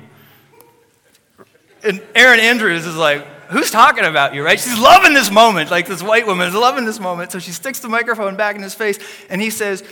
And 1.85 2.03
Erin 2.15 2.41
Andrews 2.41 2.87
is 2.87 2.97
like, 2.97 3.27
Who's 3.49 3.71
talking 3.71 4.05
about 4.05 4.35
you, 4.35 4.45
right? 4.45 4.59
She's 4.59 4.79
loving 4.79 5.15
this 5.15 5.31
moment. 5.31 5.71
Like 5.71 5.87
this 5.87 6.03
white 6.03 6.27
woman 6.27 6.49
is 6.49 6.55
loving 6.55 6.85
this 6.85 6.99
moment. 6.99 7.31
So 7.31 7.39
she 7.39 7.53
sticks 7.53 7.79
the 7.79 7.89
microphone 7.89 8.37
back 8.37 8.57
in 8.57 8.63
his 8.63 8.75
face 8.75 8.99
and 9.31 9.41
he 9.41 9.51
says, 9.51 9.85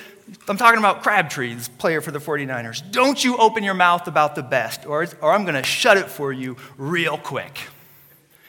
I'm 0.48 0.56
talking 0.56 0.78
about 0.78 1.02
Crabtree, 1.02 1.54
this 1.54 1.68
player 1.68 2.00
for 2.00 2.10
the 2.10 2.18
49ers. 2.18 2.90
Don't 2.90 3.22
you 3.22 3.36
open 3.36 3.62
your 3.62 3.74
mouth 3.74 4.08
about 4.08 4.34
the 4.34 4.42
best, 4.42 4.86
or, 4.86 5.06
or 5.20 5.32
I'm 5.32 5.44
going 5.44 5.54
to 5.54 5.62
shut 5.62 5.96
it 5.96 6.06
for 6.08 6.32
you 6.32 6.56
real 6.76 7.18
quick. 7.18 7.68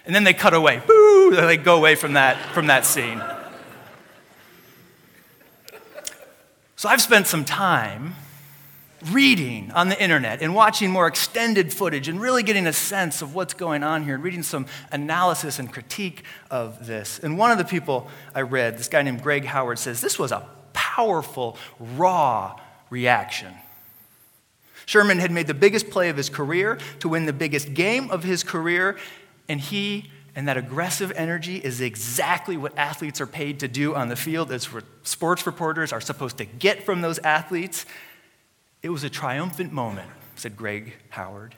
And 0.06 0.14
then 0.14 0.24
they 0.24 0.34
cut 0.34 0.54
away. 0.54 0.82
Boo! 0.86 1.32
They 1.36 1.58
go 1.58 1.78
away 1.78 1.96
from 1.96 2.14
that, 2.14 2.38
from 2.54 2.68
that 2.68 2.86
scene. 2.86 3.22
So 6.76 6.90
I've 6.90 7.02
spent 7.02 7.28
some 7.28 7.46
time 7.46 8.16
reading 9.12 9.72
on 9.72 9.90
the 9.90 10.02
internet 10.02 10.42
and 10.42 10.56
watching 10.56 10.90
more 10.90 11.08
extended 11.08 11.72
footage 11.74 12.08
and 12.08 12.20
really 12.20 12.44
getting 12.44 12.68
a 12.68 12.74
sense 12.74 13.22
of 13.22 13.36
what's 13.36 13.54
going 13.54 13.84
on 13.84 14.04
here 14.04 14.16
and 14.16 14.24
reading 14.24 14.44
some 14.44 14.66
analysis 14.92 15.60
and 15.60 15.72
critique 15.72 16.24
of 16.50 16.88
this. 16.88 17.20
And 17.20 17.38
one 17.38 17.52
of 17.52 17.58
the 17.58 17.66
people 17.66 18.08
I 18.34 18.42
read, 18.42 18.78
this 18.78 18.88
guy 18.88 19.02
named 19.02 19.22
Greg 19.22 19.46
Howard, 19.46 19.80
says 19.80 20.02
this 20.02 20.18
was 20.18 20.32
a 20.32 20.48
powerful, 20.96 21.58
raw 21.80 22.58
reaction. 22.90 23.54
Sherman 24.86 25.20
had 25.20 25.32
made 25.32 25.48
the 25.48 25.54
biggest 25.54 25.90
play 25.90 26.08
of 26.08 26.16
his 26.16 26.30
career 26.30 26.78
to 27.00 27.10
win 27.10 27.26
the 27.26 27.34
biggest 27.34 27.74
game 27.74 28.10
of 28.12 28.24
his 28.24 28.44
career, 28.44 28.98
and 29.50 29.60
he 29.60 30.10
and 30.38 30.48
that 30.48 30.56
aggressive 30.58 31.12
energy 31.16 31.58
is 31.58 31.82
exactly 31.82 32.56
what 32.56 32.78
athletes 32.78 33.20
are 33.20 33.28
paid 33.28 33.60
to 33.60 33.68
do 33.68 33.94
on 33.94 34.08
the 34.08 34.16
field, 34.16 34.52
as 34.52 34.70
sports 35.04 35.46
reporters 35.46 35.92
are 35.92 36.02
supposed 36.02 36.38
to 36.38 36.46
get 36.46 36.84
from 36.84 37.02
those 37.02 37.20
athletes. 37.20 37.86
It 38.82 38.90
was 38.90 39.04
a 39.04 39.10
triumphant 39.10 39.74
moment, 39.74 40.10
said 40.36 40.56
Greg 40.56 40.94
Howard. 41.10 41.56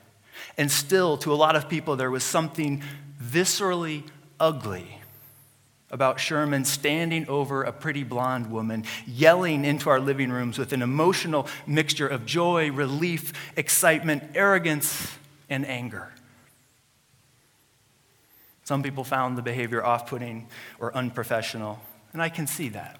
And 0.57 0.71
still, 0.71 1.17
to 1.17 1.31
a 1.31 1.35
lot 1.35 1.55
of 1.55 1.69
people, 1.69 1.95
there 1.95 2.11
was 2.11 2.23
something 2.23 2.81
viscerally 3.21 4.03
ugly 4.39 5.01
about 5.89 6.19
Sherman 6.19 6.65
standing 6.65 7.27
over 7.29 7.63
a 7.63 7.71
pretty 7.71 8.03
blonde 8.03 8.51
woman, 8.51 8.83
yelling 9.05 9.63
into 9.63 9.89
our 9.89 9.99
living 9.99 10.31
rooms 10.31 10.57
with 10.57 10.73
an 10.73 10.81
emotional 10.81 11.47
mixture 11.65 12.07
of 12.07 12.25
joy, 12.25 12.71
relief, 12.71 13.31
excitement, 13.55 14.23
arrogance, 14.35 15.15
and 15.49 15.65
anger. 15.65 16.11
Some 18.65 18.83
people 18.83 19.05
found 19.05 19.37
the 19.37 19.41
behavior 19.41 19.83
off 19.83 20.09
putting 20.09 20.47
or 20.77 20.93
unprofessional, 20.93 21.79
and 22.11 22.21
I 22.21 22.27
can 22.27 22.47
see 22.47 22.67
that. 22.69 22.99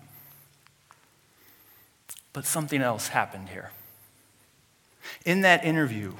But 2.32 2.46
something 2.46 2.82
else 2.82 3.10
happened 3.10 3.50
here. 3.50 3.72
In 5.26 5.42
that 5.42 5.66
interview, 5.66 6.14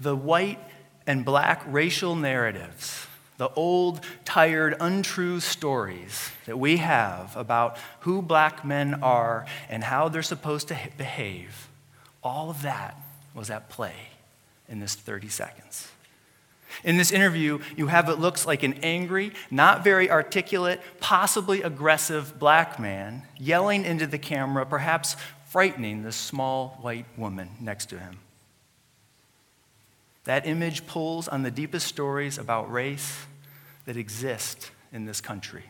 the 0.00 0.16
white 0.16 0.58
and 1.06 1.24
black 1.24 1.62
racial 1.66 2.16
narratives 2.16 3.05
the 3.38 3.50
old, 3.54 4.00
tired, 4.24 4.74
untrue 4.80 5.40
stories 5.40 6.30
that 6.46 6.58
we 6.58 6.78
have 6.78 7.36
about 7.36 7.76
who 8.00 8.22
black 8.22 8.64
men 8.64 8.94
are 9.02 9.46
and 9.68 9.84
how 9.84 10.08
they're 10.08 10.22
supposed 10.22 10.68
to 10.68 10.78
behave, 10.96 11.68
all 12.22 12.50
of 12.50 12.62
that 12.62 12.98
was 13.34 13.50
at 13.50 13.68
play 13.68 13.94
in 14.68 14.80
this 14.80 14.94
30 14.94 15.28
seconds. 15.28 15.88
In 16.84 16.96
this 16.96 17.12
interview, 17.12 17.60
you 17.76 17.86
have 17.86 18.08
what 18.08 18.20
looks 18.20 18.46
like 18.46 18.62
an 18.62 18.74
angry, 18.82 19.32
not 19.50 19.84
very 19.84 20.10
articulate, 20.10 20.80
possibly 21.00 21.62
aggressive 21.62 22.38
black 22.38 22.78
man 22.78 23.22
yelling 23.38 23.84
into 23.84 24.06
the 24.06 24.18
camera, 24.18 24.66
perhaps 24.66 25.16
frightening 25.48 26.02
the 26.02 26.12
small 26.12 26.78
white 26.82 27.06
woman 27.16 27.50
next 27.60 27.86
to 27.86 27.98
him. 27.98 28.18
That 30.26 30.46
image 30.46 30.86
pulls 30.86 31.28
on 31.28 31.42
the 31.42 31.50
deepest 31.50 31.86
stories 31.86 32.36
about 32.36 32.70
race 32.70 33.24
that 33.86 33.96
exist 33.96 34.70
in 34.92 35.06
this 35.06 35.20
country. 35.20 35.64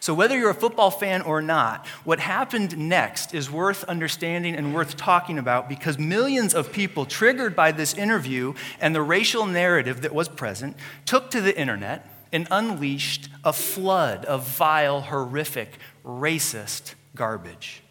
So, 0.00 0.14
whether 0.14 0.38
you're 0.38 0.50
a 0.50 0.54
football 0.54 0.90
fan 0.90 1.20
or 1.20 1.42
not, 1.42 1.86
what 2.04 2.18
happened 2.18 2.78
next 2.78 3.34
is 3.34 3.50
worth 3.50 3.84
understanding 3.84 4.54
and 4.54 4.74
worth 4.74 4.96
talking 4.96 5.38
about 5.38 5.68
because 5.68 5.98
millions 5.98 6.54
of 6.54 6.72
people, 6.72 7.04
triggered 7.04 7.54
by 7.54 7.72
this 7.72 7.92
interview 7.92 8.54
and 8.80 8.94
the 8.94 9.02
racial 9.02 9.44
narrative 9.44 10.00
that 10.00 10.14
was 10.14 10.28
present, 10.28 10.76
took 11.04 11.30
to 11.30 11.42
the 11.42 11.56
internet 11.58 12.08
and 12.32 12.48
unleashed 12.50 13.28
a 13.44 13.52
flood 13.52 14.24
of 14.24 14.48
vile, 14.48 15.02
horrific, 15.02 15.78
racist 16.04 16.94
garbage. 17.14 17.82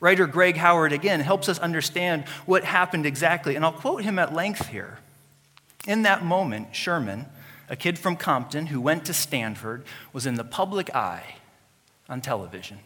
Writer 0.00 0.26
Greg 0.26 0.56
Howard, 0.56 0.92
again, 0.92 1.20
helps 1.20 1.48
us 1.48 1.58
understand 1.58 2.24
what 2.44 2.64
happened 2.64 3.06
exactly, 3.06 3.56
and 3.56 3.64
I'll 3.64 3.72
quote 3.72 4.02
him 4.02 4.18
at 4.18 4.34
length 4.34 4.68
here. 4.68 4.98
In 5.86 6.02
that 6.02 6.24
moment, 6.24 6.74
Sherman, 6.74 7.26
a 7.68 7.76
kid 7.76 7.98
from 7.98 8.16
Compton 8.16 8.66
who 8.66 8.80
went 8.80 9.04
to 9.06 9.14
Stanford, 9.14 9.84
was 10.12 10.26
in 10.26 10.34
the 10.34 10.44
public 10.44 10.94
eye 10.94 11.36
on 12.08 12.20
television. 12.20 12.78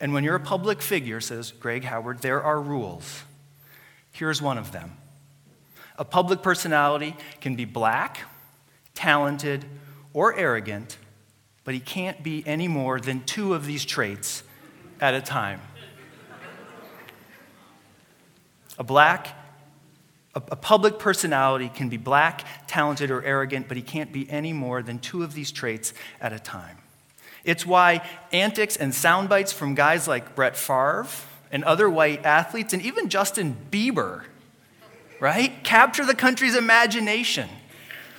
And 0.00 0.12
when 0.12 0.24
you're 0.24 0.36
a 0.36 0.40
public 0.40 0.82
figure, 0.82 1.20
says 1.20 1.52
Greg 1.52 1.84
Howard, 1.84 2.20
there 2.20 2.42
are 2.42 2.60
rules. 2.60 3.22
Here's 4.12 4.42
one 4.42 4.58
of 4.58 4.72
them 4.72 4.96
a 5.96 6.04
public 6.04 6.42
personality 6.42 7.16
can 7.40 7.54
be 7.54 7.64
black, 7.64 8.20
talented, 8.94 9.64
or 10.12 10.34
arrogant, 10.36 10.98
but 11.64 11.74
he 11.74 11.80
can't 11.80 12.22
be 12.22 12.42
any 12.46 12.68
more 12.68 13.00
than 13.00 13.22
two 13.24 13.54
of 13.54 13.66
these 13.66 13.84
traits 13.84 14.42
at 15.00 15.14
a 15.14 15.20
time. 15.20 15.60
A 18.78 18.84
black, 18.84 19.28
a, 20.34 20.42
a 20.50 20.56
public 20.56 20.98
personality 20.98 21.68
can 21.68 21.88
be 21.88 21.96
black, 21.96 22.44
talented, 22.66 23.10
or 23.10 23.22
arrogant, 23.24 23.68
but 23.68 23.76
he 23.76 23.82
can't 23.82 24.12
be 24.12 24.28
any 24.30 24.52
more 24.52 24.82
than 24.82 24.98
two 24.98 25.22
of 25.22 25.34
these 25.34 25.52
traits 25.52 25.94
at 26.20 26.32
a 26.32 26.38
time. 26.38 26.78
It's 27.44 27.66
why 27.66 28.08
antics 28.32 28.76
and 28.76 28.94
sound 28.94 29.28
bites 29.28 29.52
from 29.52 29.74
guys 29.74 30.08
like 30.08 30.34
Brett 30.34 30.56
Favre 30.56 31.06
and 31.52 31.62
other 31.64 31.88
white 31.88 32.24
athletes, 32.24 32.72
and 32.72 32.82
even 32.82 33.08
Justin 33.08 33.56
Bieber, 33.70 34.24
right, 35.20 35.52
capture 35.62 36.04
the 36.04 36.14
country's 36.14 36.56
imagination. 36.56 37.48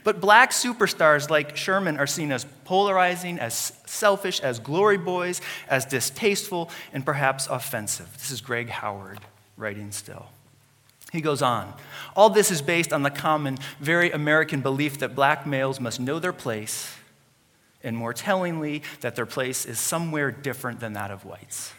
But 0.05 0.21
black 0.21 0.51
superstars 0.51 1.31
like 1.31 1.57
Sherman 1.57 1.97
are 1.97 2.05
seen 2.05 2.31
as 2.31 2.45
polarizing, 2.63 3.39
as 3.39 3.73
selfish, 3.87 4.39
as 4.39 4.59
glory 4.59 4.97
boys, 4.97 5.41
as 5.67 5.83
distasteful, 5.83 6.69
and 6.93 7.03
perhaps 7.03 7.47
offensive. 7.47 8.07
This 8.13 8.29
is 8.29 8.39
Greg 8.39 8.69
Howard 8.69 9.19
writing 9.57 9.91
still. 9.91 10.27
He 11.15 11.21
goes 11.21 11.41
on. 11.41 11.73
All 12.13 12.29
this 12.29 12.51
is 12.51 12.61
based 12.61 12.91
on 12.91 13.01
the 13.03 13.09
common, 13.09 13.57
very 13.79 14.11
American 14.11 14.59
belief 14.59 14.99
that 14.99 15.15
black 15.15 15.47
males 15.47 15.79
must 15.79 15.99
know 15.99 16.19
their 16.19 16.33
place, 16.33 16.93
and 17.83 17.95
more 17.95 18.13
tellingly, 18.13 18.83
that 18.99 19.15
their 19.15 19.25
place 19.25 19.65
is 19.65 19.79
somewhere 19.79 20.29
different 20.29 20.81
than 20.81 20.91
that 20.93 21.11
of 21.11 21.23
whites. 21.23 21.73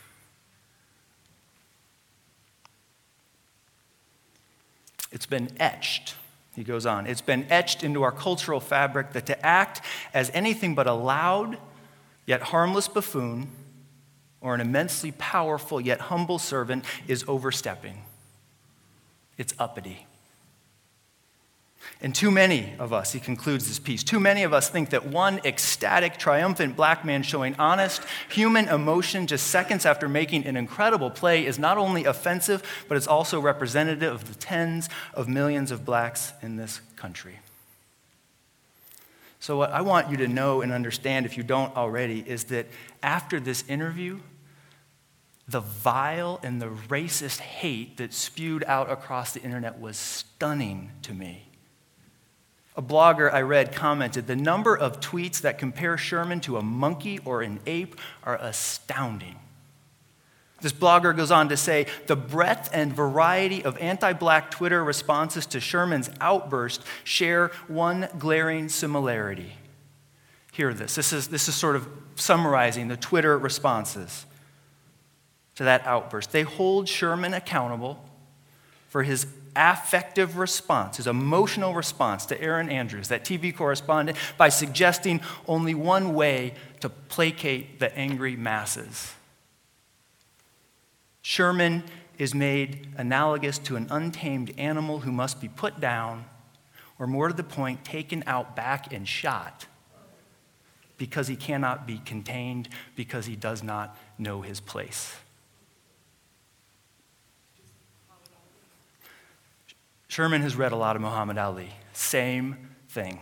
It's 5.12 5.26
been 5.26 5.50
etched, 5.60 6.14
he 6.54 6.64
goes 6.64 6.86
on. 6.86 7.06
It's 7.06 7.20
been 7.20 7.46
etched 7.50 7.84
into 7.84 8.02
our 8.02 8.12
cultural 8.12 8.60
fabric 8.60 9.12
that 9.12 9.26
to 9.26 9.46
act 9.46 9.82
as 10.14 10.30
anything 10.32 10.74
but 10.74 10.86
a 10.86 10.92
loud, 10.94 11.58
yet 12.24 12.40
harmless 12.40 12.88
buffoon, 12.88 13.48
or 14.40 14.54
an 14.54 14.62
immensely 14.62 15.12
powerful 15.12 15.78
yet 15.78 16.00
humble 16.00 16.38
servant 16.38 16.86
is 17.06 17.22
overstepping 17.28 18.02
it's 19.38 19.54
uppity. 19.58 20.06
And 22.02 22.14
too 22.14 22.30
many 22.30 22.74
of 22.78 22.92
us, 22.92 23.12
he 23.12 23.20
concludes 23.20 23.68
this 23.68 23.78
piece, 23.78 24.04
too 24.04 24.20
many 24.20 24.42
of 24.42 24.52
us 24.52 24.68
think 24.68 24.90
that 24.90 25.06
one 25.06 25.40
ecstatic, 25.44 26.18
triumphant 26.18 26.76
black 26.76 27.04
man 27.04 27.22
showing 27.22 27.54
honest 27.58 28.02
human 28.28 28.68
emotion 28.68 29.26
just 29.26 29.46
seconds 29.46 29.86
after 29.86 30.08
making 30.08 30.44
an 30.46 30.56
incredible 30.56 31.10
play 31.10 31.46
is 31.46 31.58
not 31.58 31.78
only 31.78 32.04
offensive, 32.04 32.62
but 32.88 32.96
it's 32.96 33.06
also 33.06 33.40
representative 33.40 34.12
of 34.12 34.28
the 34.28 34.34
tens 34.38 34.88
of 35.14 35.28
millions 35.28 35.70
of 35.70 35.84
blacks 35.84 36.32
in 36.42 36.56
this 36.56 36.80
country. 36.96 37.38
So, 39.40 39.56
what 39.56 39.70
I 39.70 39.80
want 39.80 40.10
you 40.10 40.16
to 40.18 40.28
know 40.28 40.60
and 40.60 40.72
understand, 40.72 41.24
if 41.24 41.36
you 41.36 41.44
don't 41.44 41.74
already, 41.76 42.20
is 42.26 42.44
that 42.44 42.66
after 43.02 43.38
this 43.38 43.64
interview, 43.68 44.18
the 45.48 45.60
vile 45.60 46.40
and 46.42 46.60
the 46.60 46.66
racist 46.66 47.38
hate 47.38 47.98
that 47.98 48.12
spewed 48.12 48.64
out 48.64 48.90
across 48.90 49.32
the 49.32 49.42
internet 49.42 49.80
was 49.80 49.96
stunning 49.96 50.90
to 51.02 51.14
me. 51.14 51.44
A 52.76 52.82
blogger 52.82 53.32
I 53.32 53.40
read 53.40 53.72
commented 53.72 54.26
the 54.26 54.36
number 54.36 54.76
of 54.76 55.00
tweets 55.00 55.40
that 55.40 55.58
compare 55.58 55.96
Sherman 55.96 56.40
to 56.40 56.58
a 56.58 56.62
monkey 56.62 57.20
or 57.24 57.42
an 57.42 57.60
ape 57.64 57.98
are 58.24 58.36
astounding. 58.36 59.36
This 60.60 60.72
blogger 60.72 61.16
goes 61.16 61.30
on 61.30 61.48
to 61.50 61.56
say 61.56 61.86
the 62.06 62.16
breadth 62.16 62.70
and 62.72 62.92
variety 62.92 63.64
of 63.64 63.78
anti 63.78 64.12
black 64.14 64.50
Twitter 64.50 64.82
responses 64.82 65.46
to 65.46 65.60
Sherman's 65.60 66.10
outburst 66.20 66.82
share 67.04 67.48
one 67.68 68.08
glaring 68.18 68.68
similarity. 68.68 69.52
Hear 70.52 70.74
this. 70.74 70.94
This 70.94 71.12
is, 71.12 71.28
this 71.28 71.48
is 71.48 71.54
sort 71.54 71.76
of 71.76 71.88
summarizing 72.16 72.88
the 72.88 72.96
Twitter 72.96 73.38
responses 73.38 74.26
to 75.56 75.64
that 75.64 75.86
outburst. 75.86 76.32
They 76.32 76.42
hold 76.42 76.88
Sherman 76.88 77.34
accountable 77.34 78.02
for 78.88 79.02
his 79.02 79.26
affective 79.56 80.36
response, 80.36 80.98
his 80.98 81.06
emotional 81.06 81.74
response 81.74 82.26
to 82.26 82.40
Erin 82.40 82.68
Andrews, 82.68 83.08
that 83.08 83.24
TV 83.24 83.54
correspondent, 83.56 84.18
by 84.36 84.50
suggesting 84.50 85.20
only 85.48 85.74
one 85.74 86.14
way 86.14 86.54
to 86.80 86.88
placate 86.88 87.80
the 87.80 87.96
angry 87.96 88.36
masses. 88.36 89.14
Sherman 91.22 91.82
is 92.18 92.34
made 92.34 92.86
analogous 92.96 93.58
to 93.58 93.76
an 93.76 93.88
untamed 93.90 94.52
animal 94.58 95.00
who 95.00 95.10
must 95.10 95.40
be 95.40 95.48
put 95.48 95.80
down, 95.80 96.26
or 96.98 97.06
more 97.06 97.28
to 97.28 97.34
the 97.34 97.42
point, 97.42 97.84
taken 97.84 98.22
out 98.26 98.54
back 98.54 98.92
and 98.92 99.08
shot 99.08 99.66
because 100.98 101.28
he 101.28 101.36
cannot 101.36 101.86
be 101.86 101.98
contained, 101.98 102.68
because 102.94 103.26
he 103.26 103.36
does 103.36 103.62
not 103.62 103.98
know 104.18 104.40
his 104.40 104.60
place. 104.60 105.16
Sherman 110.08 110.42
has 110.42 110.56
read 110.56 110.72
a 110.72 110.76
lot 110.76 110.96
of 110.96 111.02
Muhammad 111.02 111.38
Ali. 111.38 111.70
Same 111.92 112.70
thing. 112.88 113.20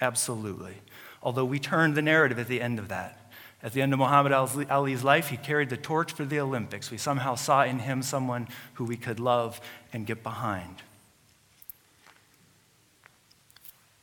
Absolutely. 0.00 0.74
Although 1.22 1.44
we 1.44 1.58
turned 1.58 1.94
the 1.94 2.02
narrative 2.02 2.38
at 2.38 2.48
the 2.48 2.60
end 2.60 2.78
of 2.78 2.88
that. 2.88 3.32
At 3.62 3.72
the 3.72 3.82
end 3.82 3.92
of 3.92 3.98
Muhammad 3.98 4.32
Ali's 4.32 5.02
life, 5.02 5.30
he 5.30 5.36
carried 5.36 5.68
the 5.68 5.76
torch 5.76 6.12
for 6.12 6.24
the 6.24 6.38
Olympics. 6.38 6.90
We 6.90 6.98
somehow 6.98 7.34
saw 7.34 7.64
in 7.64 7.80
him 7.80 8.02
someone 8.02 8.46
who 8.74 8.84
we 8.84 8.96
could 8.96 9.18
love 9.18 9.60
and 9.92 10.06
get 10.06 10.22
behind. 10.22 10.82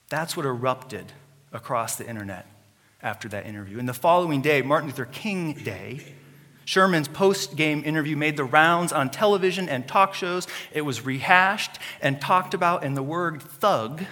That's 0.09 0.35
what 0.35 0.45
erupted 0.45 1.13
across 1.53 1.95
the 1.95 2.07
internet 2.07 2.47
after 3.01 3.29
that 3.29 3.45
interview. 3.45 3.79
And 3.79 3.87
the 3.87 3.93
following 3.93 4.41
day, 4.41 4.61
Martin 4.61 4.89
Luther 4.89 5.05
King 5.05 5.53
Day, 5.53 6.01
Sherman's 6.65 7.07
post 7.07 7.55
game 7.55 7.83
interview 7.85 8.17
made 8.17 8.37
the 8.37 8.43
rounds 8.43 8.91
on 8.91 9.09
television 9.11 9.69
and 9.69 9.87
talk 9.87 10.15
shows. 10.15 10.47
It 10.73 10.81
was 10.81 11.05
rehashed 11.05 11.79
and 12.01 12.19
talked 12.19 12.53
about, 12.53 12.83
and 12.83 12.97
the 12.97 13.03
word 13.03 13.41
thug 13.41 14.03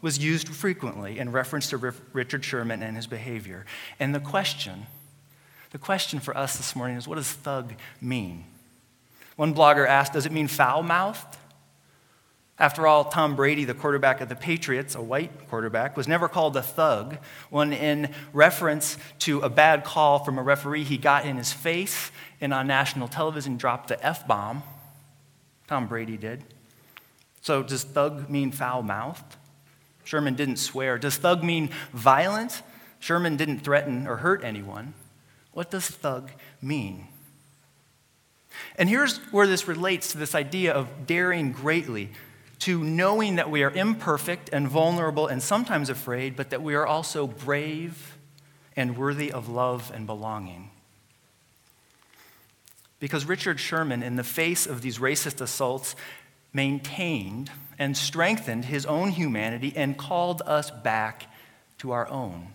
was 0.00 0.18
used 0.18 0.48
frequently 0.48 1.18
in 1.18 1.32
reference 1.32 1.70
to 1.70 1.94
Richard 2.12 2.44
Sherman 2.44 2.82
and 2.82 2.96
his 2.96 3.06
behavior. 3.06 3.64
And 3.98 4.14
the 4.14 4.20
question, 4.20 4.86
the 5.70 5.78
question 5.78 6.20
for 6.20 6.36
us 6.36 6.56
this 6.56 6.76
morning 6.76 6.96
is 6.96 7.08
what 7.08 7.16
does 7.16 7.32
thug 7.32 7.74
mean? 8.00 8.44
One 9.36 9.54
blogger 9.54 9.86
asked, 9.86 10.12
Does 10.12 10.26
it 10.26 10.32
mean 10.32 10.48
foul 10.48 10.82
mouthed? 10.82 11.36
After 12.60 12.88
all, 12.88 13.04
Tom 13.04 13.36
Brady, 13.36 13.64
the 13.64 13.74
quarterback 13.74 14.20
of 14.20 14.28
the 14.28 14.34
Patriots, 14.34 14.96
a 14.96 15.02
white 15.02 15.48
quarterback, 15.48 15.96
was 15.96 16.08
never 16.08 16.28
called 16.28 16.56
a 16.56 16.62
thug 16.62 17.18
when, 17.50 17.72
in 17.72 18.12
reference 18.32 18.98
to 19.20 19.40
a 19.40 19.48
bad 19.48 19.84
call 19.84 20.24
from 20.24 20.38
a 20.38 20.42
referee, 20.42 20.82
he 20.82 20.98
got 20.98 21.24
in 21.24 21.36
his 21.36 21.52
face 21.52 22.10
and 22.40 22.52
on 22.52 22.66
national 22.66 23.06
television 23.06 23.56
dropped 23.56 23.88
the 23.88 24.04
F 24.04 24.26
bomb. 24.26 24.64
Tom 25.68 25.86
Brady 25.86 26.16
did. 26.16 26.42
So, 27.42 27.62
does 27.62 27.84
thug 27.84 28.28
mean 28.28 28.50
foul 28.50 28.82
mouthed? 28.82 29.36
Sherman 30.02 30.34
didn't 30.34 30.56
swear. 30.56 30.98
Does 30.98 31.16
thug 31.16 31.44
mean 31.44 31.70
violent? 31.92 32.62
Sherman 32.98 33.36
didn't 33.36 33.60
threaten 33.60 34.06
or 34.08 34.16
hurt 34.16 34.42
anyone. 34.42 34.94
What 35.52 35.70
does 35.70 35.86
thug 35.86 36.32
mean? 36.60 37.06
And 38.76 38.88
here's 38.88 39.18
where 39.32 39.46
this 39.46 39.68
relates 39.68 40.10
to 40.12 40.18
this 40.18 40.34
idea 40.34 40.72
of 40.72 41.06
daring 41.06 41.52
greatly, 41.52 42.10
to 42.60 42.82
knowing 42.82 43.36
that 43.36 43.50
we 43.50 43.62
are 43.62 43.70
imperfect 43.70 44.50
and 44.52 44.68
vulnerable 44.68 45.26
and 45.26 45.42
sometimes 45.42 45.88
afraid, 45.88 46.36
but 46.36 46.50
that 46.50 46.62
we 46.62 46.74
are 46.74 46.86
also 46.86 47.26
brave 47.26 48.16
and 48.76 48.96
worthy 48.96 49.30
of 49.30 49.48
love 49.48 49.92
and 49.94 50.06
belonging. 50.06 50.70
Because 53.00 53.24
Richard 53.26 53.60
Sherman, 53.60 54.02
in 54.02 54.16
the 54.16 54.24
face 54.24 54.66
of 54.66 54.82
these 54.82 54.98
racist 54.98 55.40
assaults, 55.40 55.94
maintained 56.52 57.50
and 57.78 57.96
strengthened 57.96 58.64
his 58.64 58.84
own 58.86 59.10
humanity 59.10 59.72
and 59.76 59.96
called 59.96 60.42
us 60.44 60.70
back 60.70 61.32
to 61.78 61.92
our 61.92 62.08
own 62.08 62.48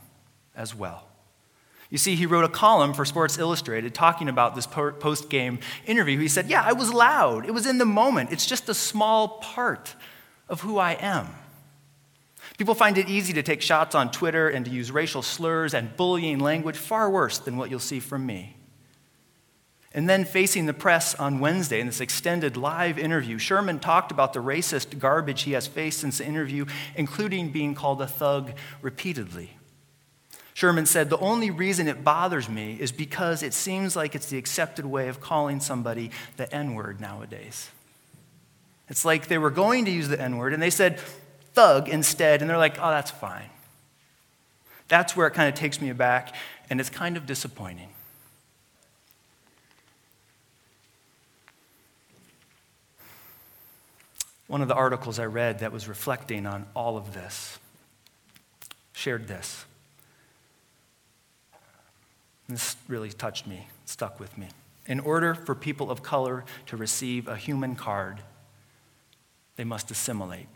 as 0.55 0.75
well. 0.75 1.07
You 1.93 1.99
see, 1.99 2.15
he 2.15 2.25
wrote 2.25 2.43
a 2.43 2.49
column 2.49 2.95
for 2.95 3.05
Sports 3.05 3.37
Illustrated 3.37 3.93
talking 3.93 4.27
about 4.27 4.55
this 4.55 4.65
post 4.65 5.29
game 5.29 5.59
interview. 5.85 6.17
He 6.17 6.27
said, 6.27 6.49
Yeah, 6.49 6.63
I 6.65 6.73
was 6.73 6.91
loud. 6.91 7.45
It 7.45 7.51
was 7.51 7.67
in 7.67 7.77
the 7.77 7.85
moment. 7.85 8.31
It's 8.31 8.47
just 8.47 8.67
a 8.67 8.73
small 8.73 9.37
part 9.37 9.93
of 10.49 10.61
who 10.61 10.79
I 10.79 10.93
am. 10.93 11.27
People 12.57 12.73
find 12.73 12.97
it 12.97 13.09
easy 13.09 13.31
to 13.33 13.43
take 13.43 13.61
shots 13.61 13.93
on 13.93 14.09
Twitter 14.09 14.49
and 14.49 14.65
to 14.65 14.71
use 14.71 14.91
racial 14.91 15.21
slurs 15.21 15.75
and 15.75 15.95
bullying 15.95 16.39
language 16.39 16.77
far 16.77 17.11
worse 17.11 17.37
than 17.37 17.57
what 17.57 17.69
you'll 17.69 17.79
see 17.79 17.99
from 17.99 18.25
me. 18.25 18.57
And 19.93 20.09
then, 20.09 20.25
facing 20.25 20.65
the 20.65 20.73
press 20.73 21.13
on 21.13 21.39
Wednesday 21.39 21.79
in 21.79 21.85
this 21.85 22.01
extended 22.01 22.57
live 22.57 22.97
interview, 22.97 23.37
Sherman 23.37 23.77
talked 23.77 24.11
about 24.11 24.33
the 24.33 24.41
racist 24.41 24.97
garbage 24.97 25.43
he 25.43 25.51
has 25.51 25.67
faced 25.67 25.99
since 25.99 26.17
the 26.17 26.25
interview, 26.25 26.65
including 26.95 27.51
being 27.51 27.75
called 27.75 28.01
a 28.01 28.07
thug 28.07 28.53
repeatedly. 28.81 29.57
Sherman 30.53 30.85
said, 30.85 31.09
The 31.09 31.17
only 31.17 31.49
reason 31.49 31.87
it 31.87 32.03
bothers 32.03 32.47
me 32.47 32.77
is 32.79 32.91
because 32.91 33.41
it 33.43 33.53
seems 33.53 33.95
like 33.95 34.15
it's 34.15 34.29
the 34.29 34.37
accepted 34.37 34.85
way 34.85 35.07
of 35.07 35.19
calling 35.19 35.59
somebody 35.59 36.11
the 36.37 36.51
N 36.53 36.75
word 36.75 37.01
nowadays. 37.01 37.69
It's 38.89 39.03
like 39.03 39.27
they 39.27 39.37
were 39.37 39.49
going 39.49 39.85
to 39.85 39.91
use 39.91 40.07
the 40.07 40.21
N 40.21 40.37
word 40.37 40.53
and 40.53 40.61
they 40.61 40.69
said 40.69 40.99
thug 41.53 41.89
instead, 41.89 42.41
and 42.41 42.49
they're 42.49 42.57
like, 42.57 42.77
Oh, 42.79 42.89
that's 42.89 43.11
fine. 43.11 43.49
That's 44.87 45.15
where 45.15 45.27
it 45.27 45.31
kind 45.31 45.49
of 45.49 45.55
takes 45.55 45.81
me 45.81 45.89
aback, 45.89 46.35
and 46.69 46.79
it's 46.79 46.89
kind 46.89 47.17
of 47.17 47.25
disappointing. 47.25 47.89
One 54.47 54.61
of 54.61 54.67
the 54.67 54.75
articles 54.75 55.17
I 55.17 55.25
read 55.25 55.59
that 55.59 55.71
was 55.71 55.87
reflecting 55.87 56.45
on 56.45 56.67
all 56.75 56.95
of 56.95 57.13
this 57.15 57.57
shared 58.93 59.27
this. 59.27 59.65
This 62.47 62.75
really 62.87 63.11
touched 63.11 63.47
me, 63.47 63.67
stuck 63.85 64.19
with 64.19 64.37
me. 64.37 64.47
In 64.85 64.99
order 64.99 65.33
for 65.33 65.55
people 65.55 65.89
of 65.89 66.03
color 66.03 66.43
to 66.65 66.77
receive 66.77 67.27
a 67.27 67.37
human 67.37 67.75
card, 67.75 68.21
they 69.55 69.63
must 69.63 69.91
assimilate. 69.91 70.47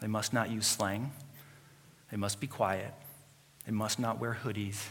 They 0.00 0.08
must 0.08 0.32
not 0.32 0.50
use 0.50 0.66
slang. 0.66 1.12
They 2.10 2.16
must 2.16 2.40
be 2.40 2.46
quiet. 2.46 2.92
They 3.66 3.72
must 3.72 3.98
not 3.98 4.18
wear 4.18 4.38
hoodies. 4.42 4.88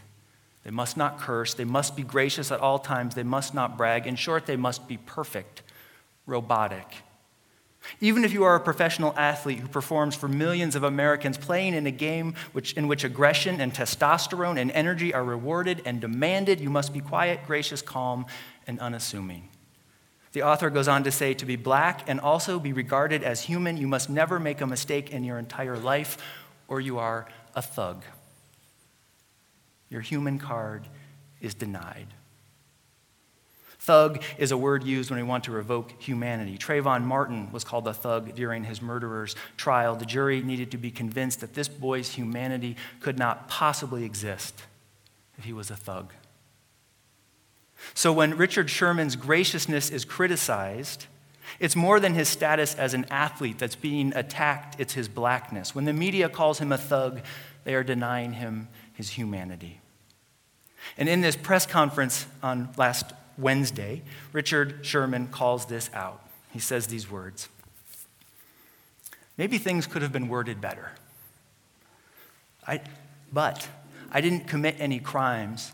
They 0.63 0.71
must 0.71 0.95
not 0.95 1.19
curse. 1.19 1.53
They 1.53 1.65
must 1.65 1.95
be 1.95 2.03
gracious 2.03 2.51
at 2.51 2.61
all 2.61 2.79
times. 2.79 3.15
They 3.15 3.23
must 3.23 3.53
not 3.53 3.77
brag. 3.77 4.07
In 4.07 4.15
short, 4.15 4.45
they 4.45 4.55
must 4.55 4.87
be 4.87 4.97
perfect, 4.97 5.61
robotic, 6.25 6.87
even 8.01 8.23
if 8.23 8.33
you 8.33 8.43
are 8.43 8.55
a 8.55 8.59
professional 8.59 9.13
athlete 9.17 9.59
who 9.59 9.67
performs 9.67 10.15
for 10.15 10.27
millions 10.27 10.75
of 10.75 10.83
Americans 10.83 11.37
playing 11.37 11.73
in 11.73 11.85
a 11.85 11.91
game 11.91 12.35
which, 12.51 12.73
in 12.73 12.87
which 12.87 13.03
aggression 13.03 13.59
and 13.61 13.73
testosterone 13.73 14.57
and 14.57 14.71
energy 14.71 15.13
are 15.13 15.23
rewarded 15.23 15.81
and 15.85 16.01
demanded, 16.01 16.59
you 16.59 16.69
must 16.69 16.93
be 16.93 16.99
quiet, 16.99 17.41
gracious, 17.45 17.81
calm, 17.81 18.25
and 18.67 18.79
unassuming. 18.79 19.49
The 20.33 20.43
author 20.43 20.69
goes 20.69 20.87
on 20.87 21.03
to 21.03 21.11
say 21.11 21.33
to 21.35 21.45
be 21.45 21.55
black 21.55 22.09
and 22.09 22.19
also 22.19 22.59
be 22.59 22.73
regarded 22.73 23.23
as 23.23 23.41
human, 23.41 23.77
you 23.77 23.87
must 23.87 24.09
never 24.09 24.39
make 24.39 24.61
a 24.61 24.67
mistake 24.67 25.11
in 25.11 25.23
your 25.23 25.37
entire 25.37 25.77
life, 25.77 26.17
or 26.67 26.81
you 26.81 26.97
are 26.97 27.27
a 27.55 27.61
thug. 27.61 28.03
Your 29.89 30.01
human 30.01 30.39
card 30.39 30.87
is 31.39 31.53
denied. 31.53 32.07
Thug 33.83 34.23
is 34.37 34.51
a 34.51 34.57
word 34.57 34.85
used 34.85 35.09
when 35.09 35.19
we 35.19 35.27
want 35.27 35.43
to 35.43 35.51
revoke 35.51 36.01
humanity. 36.01 36.57
Trayvon 36.57 37.03
Martin 37.03 37.51
was 37.51 37.65
called 37.65 37.85
a 37.85 37.93
thug 37.93 38.33
during 38.33 38.63
his 38.63 38.81
murderer's 38.81 39.35
trial. 39.57 39.97
The 39.97 40.05
jury 40.05 40.41
needed 40.41 40.71
to 40.71 40.77
be 40.77 40.89
convinced 40.89 41.41
that 41.41 41.53
this 41.53 41.67
boy's 41.67 42.11
humanity 42.11 42.77
could 43.01 43.19
not 43.19 43.49
possibly 43.49 44.05
exist 44.05 44.63
if 45.37 45.43
he 45.43 45.51
was 45.51 45.69
a 45.69 45.75
thug. 45.75 46.13
So 47.93 48.13
when 48.13 48.37
Richard 48.37 48.69
Sherman's 48.69 49.17
graciousness 49.17 49.89
is 49.89 50.05
criticized, 50.05 51.07
it's 51.59 51.75
more 51.75 51.99
than 51.99 52.13
his 52.13 52.29
status 52.29 52.75
as 52.75 52.93
an 52.93 53.05
athlete 53.11 53.59
that's 53.59 53.75
being 53.75 54.13
attacked, 54.15 54.79
it's 54.79 54.93
his 54.93 55.09
blackness. 55.09 55.75
When 55.75 55.83
the 55.83 55.91
media 55.91 56.29
calls 56.29 56.59
him 56.59 56.71
a 56.71 56.77
thug, 56.77 57.19
they 57.65 57.75
are 57.75 57.83
denying 57.83 58.31
him 58.31 58.69
his 58.93 59.09
humanity. 59.09 59.81
And 60.97 61.09
in 61.09 61.19
this 61.19 61.35
press 61.35 61.65
conference 61.65 62.27
on 62.41 62.69
last 62.77 63.11
Wednesday, 63.37 64.01
Richard 64.31 64.85
Sherman 64.85 65.27
calls 65.27 65.65
this 65.65 65.89
out. 65.93 66.21
He 66.51 66.59
says 66.59 66.87
these 66.87 67.09
words 67.09 67.49
Maybe 69.37 69.57
things 69.57 69.87
could 69.87 70.01
have 70.03 70.11
been 70.11 70.27
worded 70.27 70.61
better. 70.61 70.91
I, 72.67 72.81
but 73.31 73.67
I 74.11 74.21
didn't 74.21 74.47
commit 74.47 74.75
any 74.79 74.99
crimes 74.99 75.71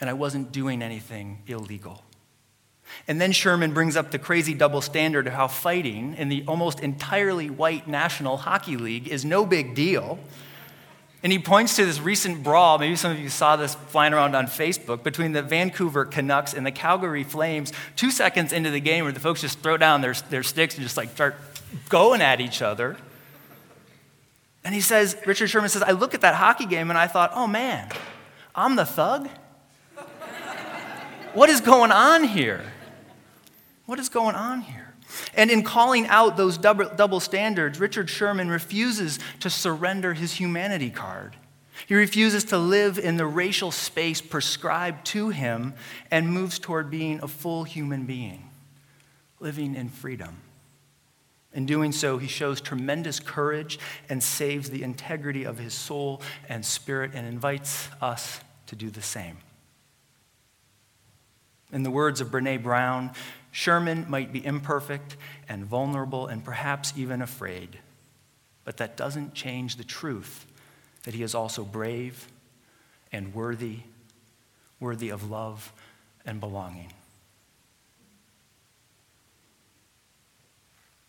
and 0.00 0.08
I 0.08 0.14
wasn't 0.14 0.50
doing 0.50 0.82
anything 0.82 1.42
illegal. 1.46 2.02
And 3.06 3.20
then 3.20 3.32
Sherman 3.32 3.72
brings 3.72 3.96
up 3.96 4.10
the 4.10 4.18
crazy 4.18 4.54
double 4.54 4.80
standard 4.80 5.26
of 5.26 5.32
how 5.32 5.48
fighting 5.48 6.14
in 6.14 6.28
the 6.28 6.44
almost 6.48 6.80
entirely 6.80 7.48
white 7.50 7.86
National 7.86 8.38
Hockey 8.38 8.76
League 8.76 9.08
is 9.08 9.24
no 9.24 9.46
big 9.46 9.74
deal 9.74 10.18
and 11.22 11.30
he 11.30 11.38
points 11.38 11.76
to 11.76 11.84
this 11.84 12.00
recent 12.00 12.42
brawl, 12.42 12.78
maybe 12.78 12.96
some 12.96 13.12
of 13.12 13.20
you 13.20 13.28
saw 13.28 13.54
this 13.54 13.76
flying 13.76 14.12
around 14.12 14.34
on 14.34 14.46
Facebook, 14.46 15.04
between 15.04 15.32
the 15.32 15.42
Vancouver 15.42 16.04
Canucks 16.04 16.52
and 16.52 16.66
the 16.66 16.72
Calgary 16.72 17.22
Flames, 17.22 17.72
two 17.94 18.10
seconds 18.10 18.52
into 18.52 18.70
the 18.70 18.80
game 18.80 19.04
where 19.04 19.12
the 19.12 19.20
folks 19.20 19.40
just 19.40 19.60
throw 19.60 19.76
down 19.76 20.00
their, 20.00 20.14
their 20.30 20.42
sticks 20.42 20.74
and 20.74 20.82
just 20.82 20.96
like 20.96 21.10
start 21.10 21.36
going 21.88 22.20
at 22.20 22.40
each 22.40 22.60
other. 22.60 22.96
And 24.64 24.74
he 24.74 24.80
says, 24.80 25.16
Richard 25.24 25.48
Sherman 25.48 25.68
says, 25.68 25.82
I 25.82 25.92
look 25.92 26.14
at 26.14 26.22
that 26.22 26.34
hockey 26.34 26.66
game 26.66 26.90
and 26.90 26.98
I 26.98 27.06
thought, 27.06 27.30
oh 27.34 27.46
man, 27.46 27.88
I'm 28.54 28.74
the 28.74 28.84
thug? 28.84 29.28
what 31.34 31.50
is 31.50 31.60
going 31.60 31.92
on 31.92 32.24
here? 32.24 32.64
What 33.86 34.00
is 34.00 34.08
going 34.08 34.34
on 34.34 34.62
here? 34.62 34.81
And 35.34 35.50
in 35.50 35.62
calling 35.62 36.06
out 36.06 36.36
those 36.36 36.58
double, 36.58 37.20
standards, 37.20 37.80
Richard 37.80 38.08
Sherman 38.08 38.48
refuses 38.48 39.18
to 39.40 39.50
surrender 39.50 40.14
his 40.14 40.34
humanity 40.34 40.90
card. 40.90 41.36
He 41.86 41.94
refuses 41.94 42.44
to 42.44 42.58
live 42.58 42.98
in 42.98 43.16
the 43.16 43.26
racial 43.26 43.70
space 43.70 44.20
prescribed 44.20 45.06
to 45.06 45.30
him 45.30 45.74
and 46.10 46.28
moves 46.28 46.58
toward 46.58 46.90
being 46.90 47.20
a 47.22 47.28
full 47.28 47.64
human 47.64 48.04
being, 48.04 48.48
living 49.40 49.74
in 49.74 49.88
freedom. 49.88 50.38
In 51.54 51.66
doing 51.66 51.92
so, 51.92 52.18
he 52.18 52.28
shows 52.28 52.60
tremendous 52.60 53.20
courage 53.20 53.78
and 54.08 54.22
saves 54.22 54.70
the 54.70 54.82
integrity 54.82 55.44
of 55.44 55.58
his 55.58 55.74
soul 55.74 56.22
and 56.48 56.64
spirit 56.64 57.10
and 57.14 57.26
invites 57.26 57.88
us 58.00 58.40
to 58.66 58.76
do 58.76 58.88
the 58.88 59.02
same. 59.02 59.36
In 61.72 61.82
the 61.82 61.90
words 61.90 62.20
of 62.20 62.28
Brene 62.28 62.62
Brown, 62.62 63.10
Sherman 63.50 64.06
might 64.08 64.32
be 64.32 64.44
imperfect 64.44 65.16
and 65.48 65.64
vulnerable 65.64 66.26
and 66.26 66.44
perhaps 66.44 66.92
even 66.96 67.22
afraid, 67.22 67.78
but 68.64 68.76
that 68.76 68.96
doesn't 68.96 69.34
change 69.34 69.76
the 69.76 69.84
truth 69.84 70.46
that 71.04 71.14
he 71.14 71.22
is 71.22 71.34
also 71.34 71.64
brave 71.64 72.28
and 73.10 73.34
worthy, 73.34 73.80
worthy 74.80 75.08
of 75.08 75.30
love 75.30 75.72
and 76.24 76.40
belonging. 76.40 76.92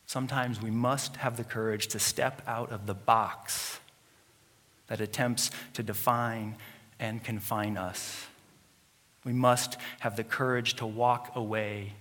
Sometimes 0.06 0.62
we 0.62 0.72
must 0.72 1.18
have 1.18 1.38
the 1.38 1.44
courage 1.44 1.88
to 1.88 2.00
step 2.00 2.42
out 2.46 2.72
of 2.72 2.86
the 2.86 2.94
box 2.94 3.80
that 4.88 5.02
attempts 5.02 5.50
to 5.74 5.82
define 5.82 6.56
and 7.00 7.24
confine 7.24 7.78
us. 7.78 8.28
We 9.24 9.34
must 9.34 9.78
have 10.00 10.16
the 10.16 10.24
courage 10.24 10.76
to 10.76 10.86
walk 10.86 11.32
away 11.36 11.94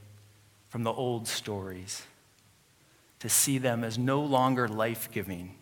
from 0.69 0.83
the 0.83 0.93
old 0.93 1.29
stories, 1.29 2.03
to 3.21 3.29
see 3.29 3.59
them 3.59 3.85
as 3.85 3.99
no 3.99 4.21
longer 4.23 4.67
life 4.67 5.11
giving, 5.13 5.55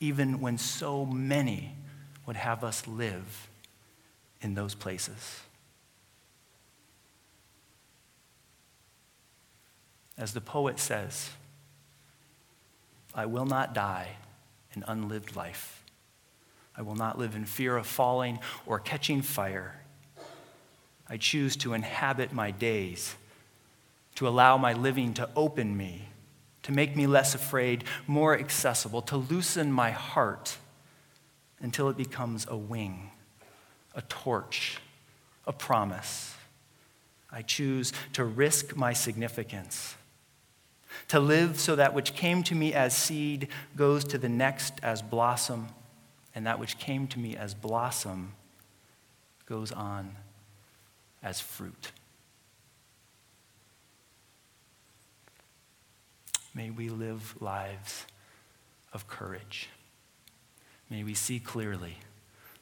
even 0.00 0.40
when 0.40 0.58
so 0.58 1.04
many 1.04 1.74
would 2.26 2.36
have 2.36 2.62
us 2.62 2.86
live 2.86 3.48
in 4.40 4.54
those 4.54 4.74
places. 4.74 5.40
As 10.16 10.32
the 10.34 10.40
poet 10.40 10.78
says, 10.78 11.30
I 13.14 13.26
will 13.26 13.46
not 13.46 13.72
die 13.74 14.16
an 14.74 14.84
unlived 14.86 15.34
life. 15.34 15.82
I 16.76 16.82
will 16.82 16.94
not 16.94 17.18
live 17.18 17.34
in 17.34 17.44
fear 17.44 17.76
of 17.76 17.86
falling 17.86 18.38
or 18.66 18.78
catching 18.78 19.22
fire. 19.22 19.74
I 21.08 21.16
choose 21.16 21.56
to 21.58 21.72
inhabit 21.72 22.32
my 22.32 22.50
days, 22.50 23.14
to 24.16 24.28
allow 24.28 24.58
my 24.58 24.72
living 24.72 25.14
to 25.14 25.28
open 25.34 25.76
me, 25.76 26.08
to 26.64 26.72
make 26.72 26.96
me 26.96 27.06
less 27.06 27.34
afraid, 27.34 27.84
more 28.06 28.38
accessible, 28.38 29.00
to 29.02 29.16
loosen 29.16 29.72
my 29.72 29.90
heart 29.90 30.58
until 31.60 31.88
it 31.88 31.96
becomes 31.96 32.46
a 32.48 32.56
wing, 32.56 33.10
a 33.94 34.02
torch, 34.02 34.78
a 35.46 35.52
promise. 35.52 36.34
I 37.30 37.42
choose 37.42 37.92
to 38.12 38.24
risk 38.24 38.76
my 38.76 38.92
significance, 38.92 39.96
to 41.08 41.20
live 41.20 41.58
so 41.58 41.76
that 41.76 41.94
which 41.94 42.14
came 42.14 42.42
to 42.44 42.54
me 42.54 42.74
as 42.74 42.94
seed 42.94 43.48
goes 43.76 44.04
to 44.04 44.18
the 44.18 44.28
next 44.28 44.74
as 44.82 45.00
blossom, 45.00 45.68
and 46.34 46.46
that 46.46 46.58
which 46.58 46.78
came 46.78 47.06
to 47.08 47.18
me 47.18 47.34
as 47.34 47.54
blossom 47.54 48.34
goes 49.46 49.72
on 49.72 50.14
as 51.22 51.40
fruit. 51.40 51.92
May 56.54 56.70
we 56.70 56.88
live 56.88 57.40
lives 57.40 58.06
of 58.92 59.06
courage. 59.06 59.68
May 60.90 61.04
we 61.04 61.14
see 61.14 61.38
clearly 61.38 61.98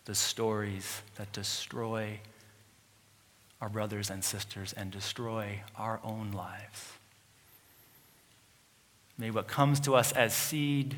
the 0.04 0.14
stories 0.14 1.02
that 1.16 1.32
destroy 1.32 2.20
our 3.60 3.68
brothers 3.68 4.10
and 4.10 4.22
sisters 4.22 4.72
and 4.72 4.90
destroy 4.90 5.60
our 5.76 6.00
own 6.04 6.32
lives. 6.32 6.92
May 9.18 9.30
what 9.30 9.48
comes 9.48 9.80
to 9.80 9.94
us 9.94 10.12
as 10.12 10.34
seed 10.34 10.96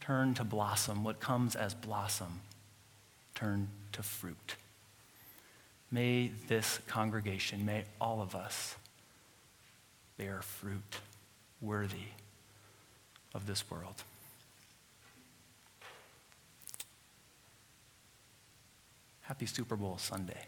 turn 0.00 0.34
to 0.34 0.44
blossom, 0.44 1.02
what 1.02 1.18
comes 1.18 1.56
as 1.56 1.74
blossom 1.74 2.40
turn 3.34 3.68
to 3.92 4.02
fruit. 4.02 4.56
May 5.90 6.32
this 6.48 6.80
congregation, 6.86 7.64
may 7.64 7.84
all 8.00 8.20
of 8.20 8.34
us 8.34 8.74
bear 10.18 10.42
fruit 10.42 11.00
worthy 11.60 12.08
of 13.34 13.46
this 13.46 13.70
world. 13.70 14.02
Happy 19.22 19.46
Super 19.46 19.76
Bowl 19.76 19.98
Sunday. 19.98 20.46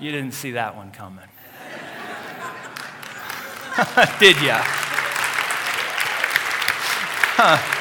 you 0.00 0.10
didn't 0.10 0.32
see 0.32 0.52
that 0.52 0.76
one 0.76 0.90
coming. 0.90 1.28
Did 4.20 4.40
ya? 4.42 4.60
Huh. 7.36 7.73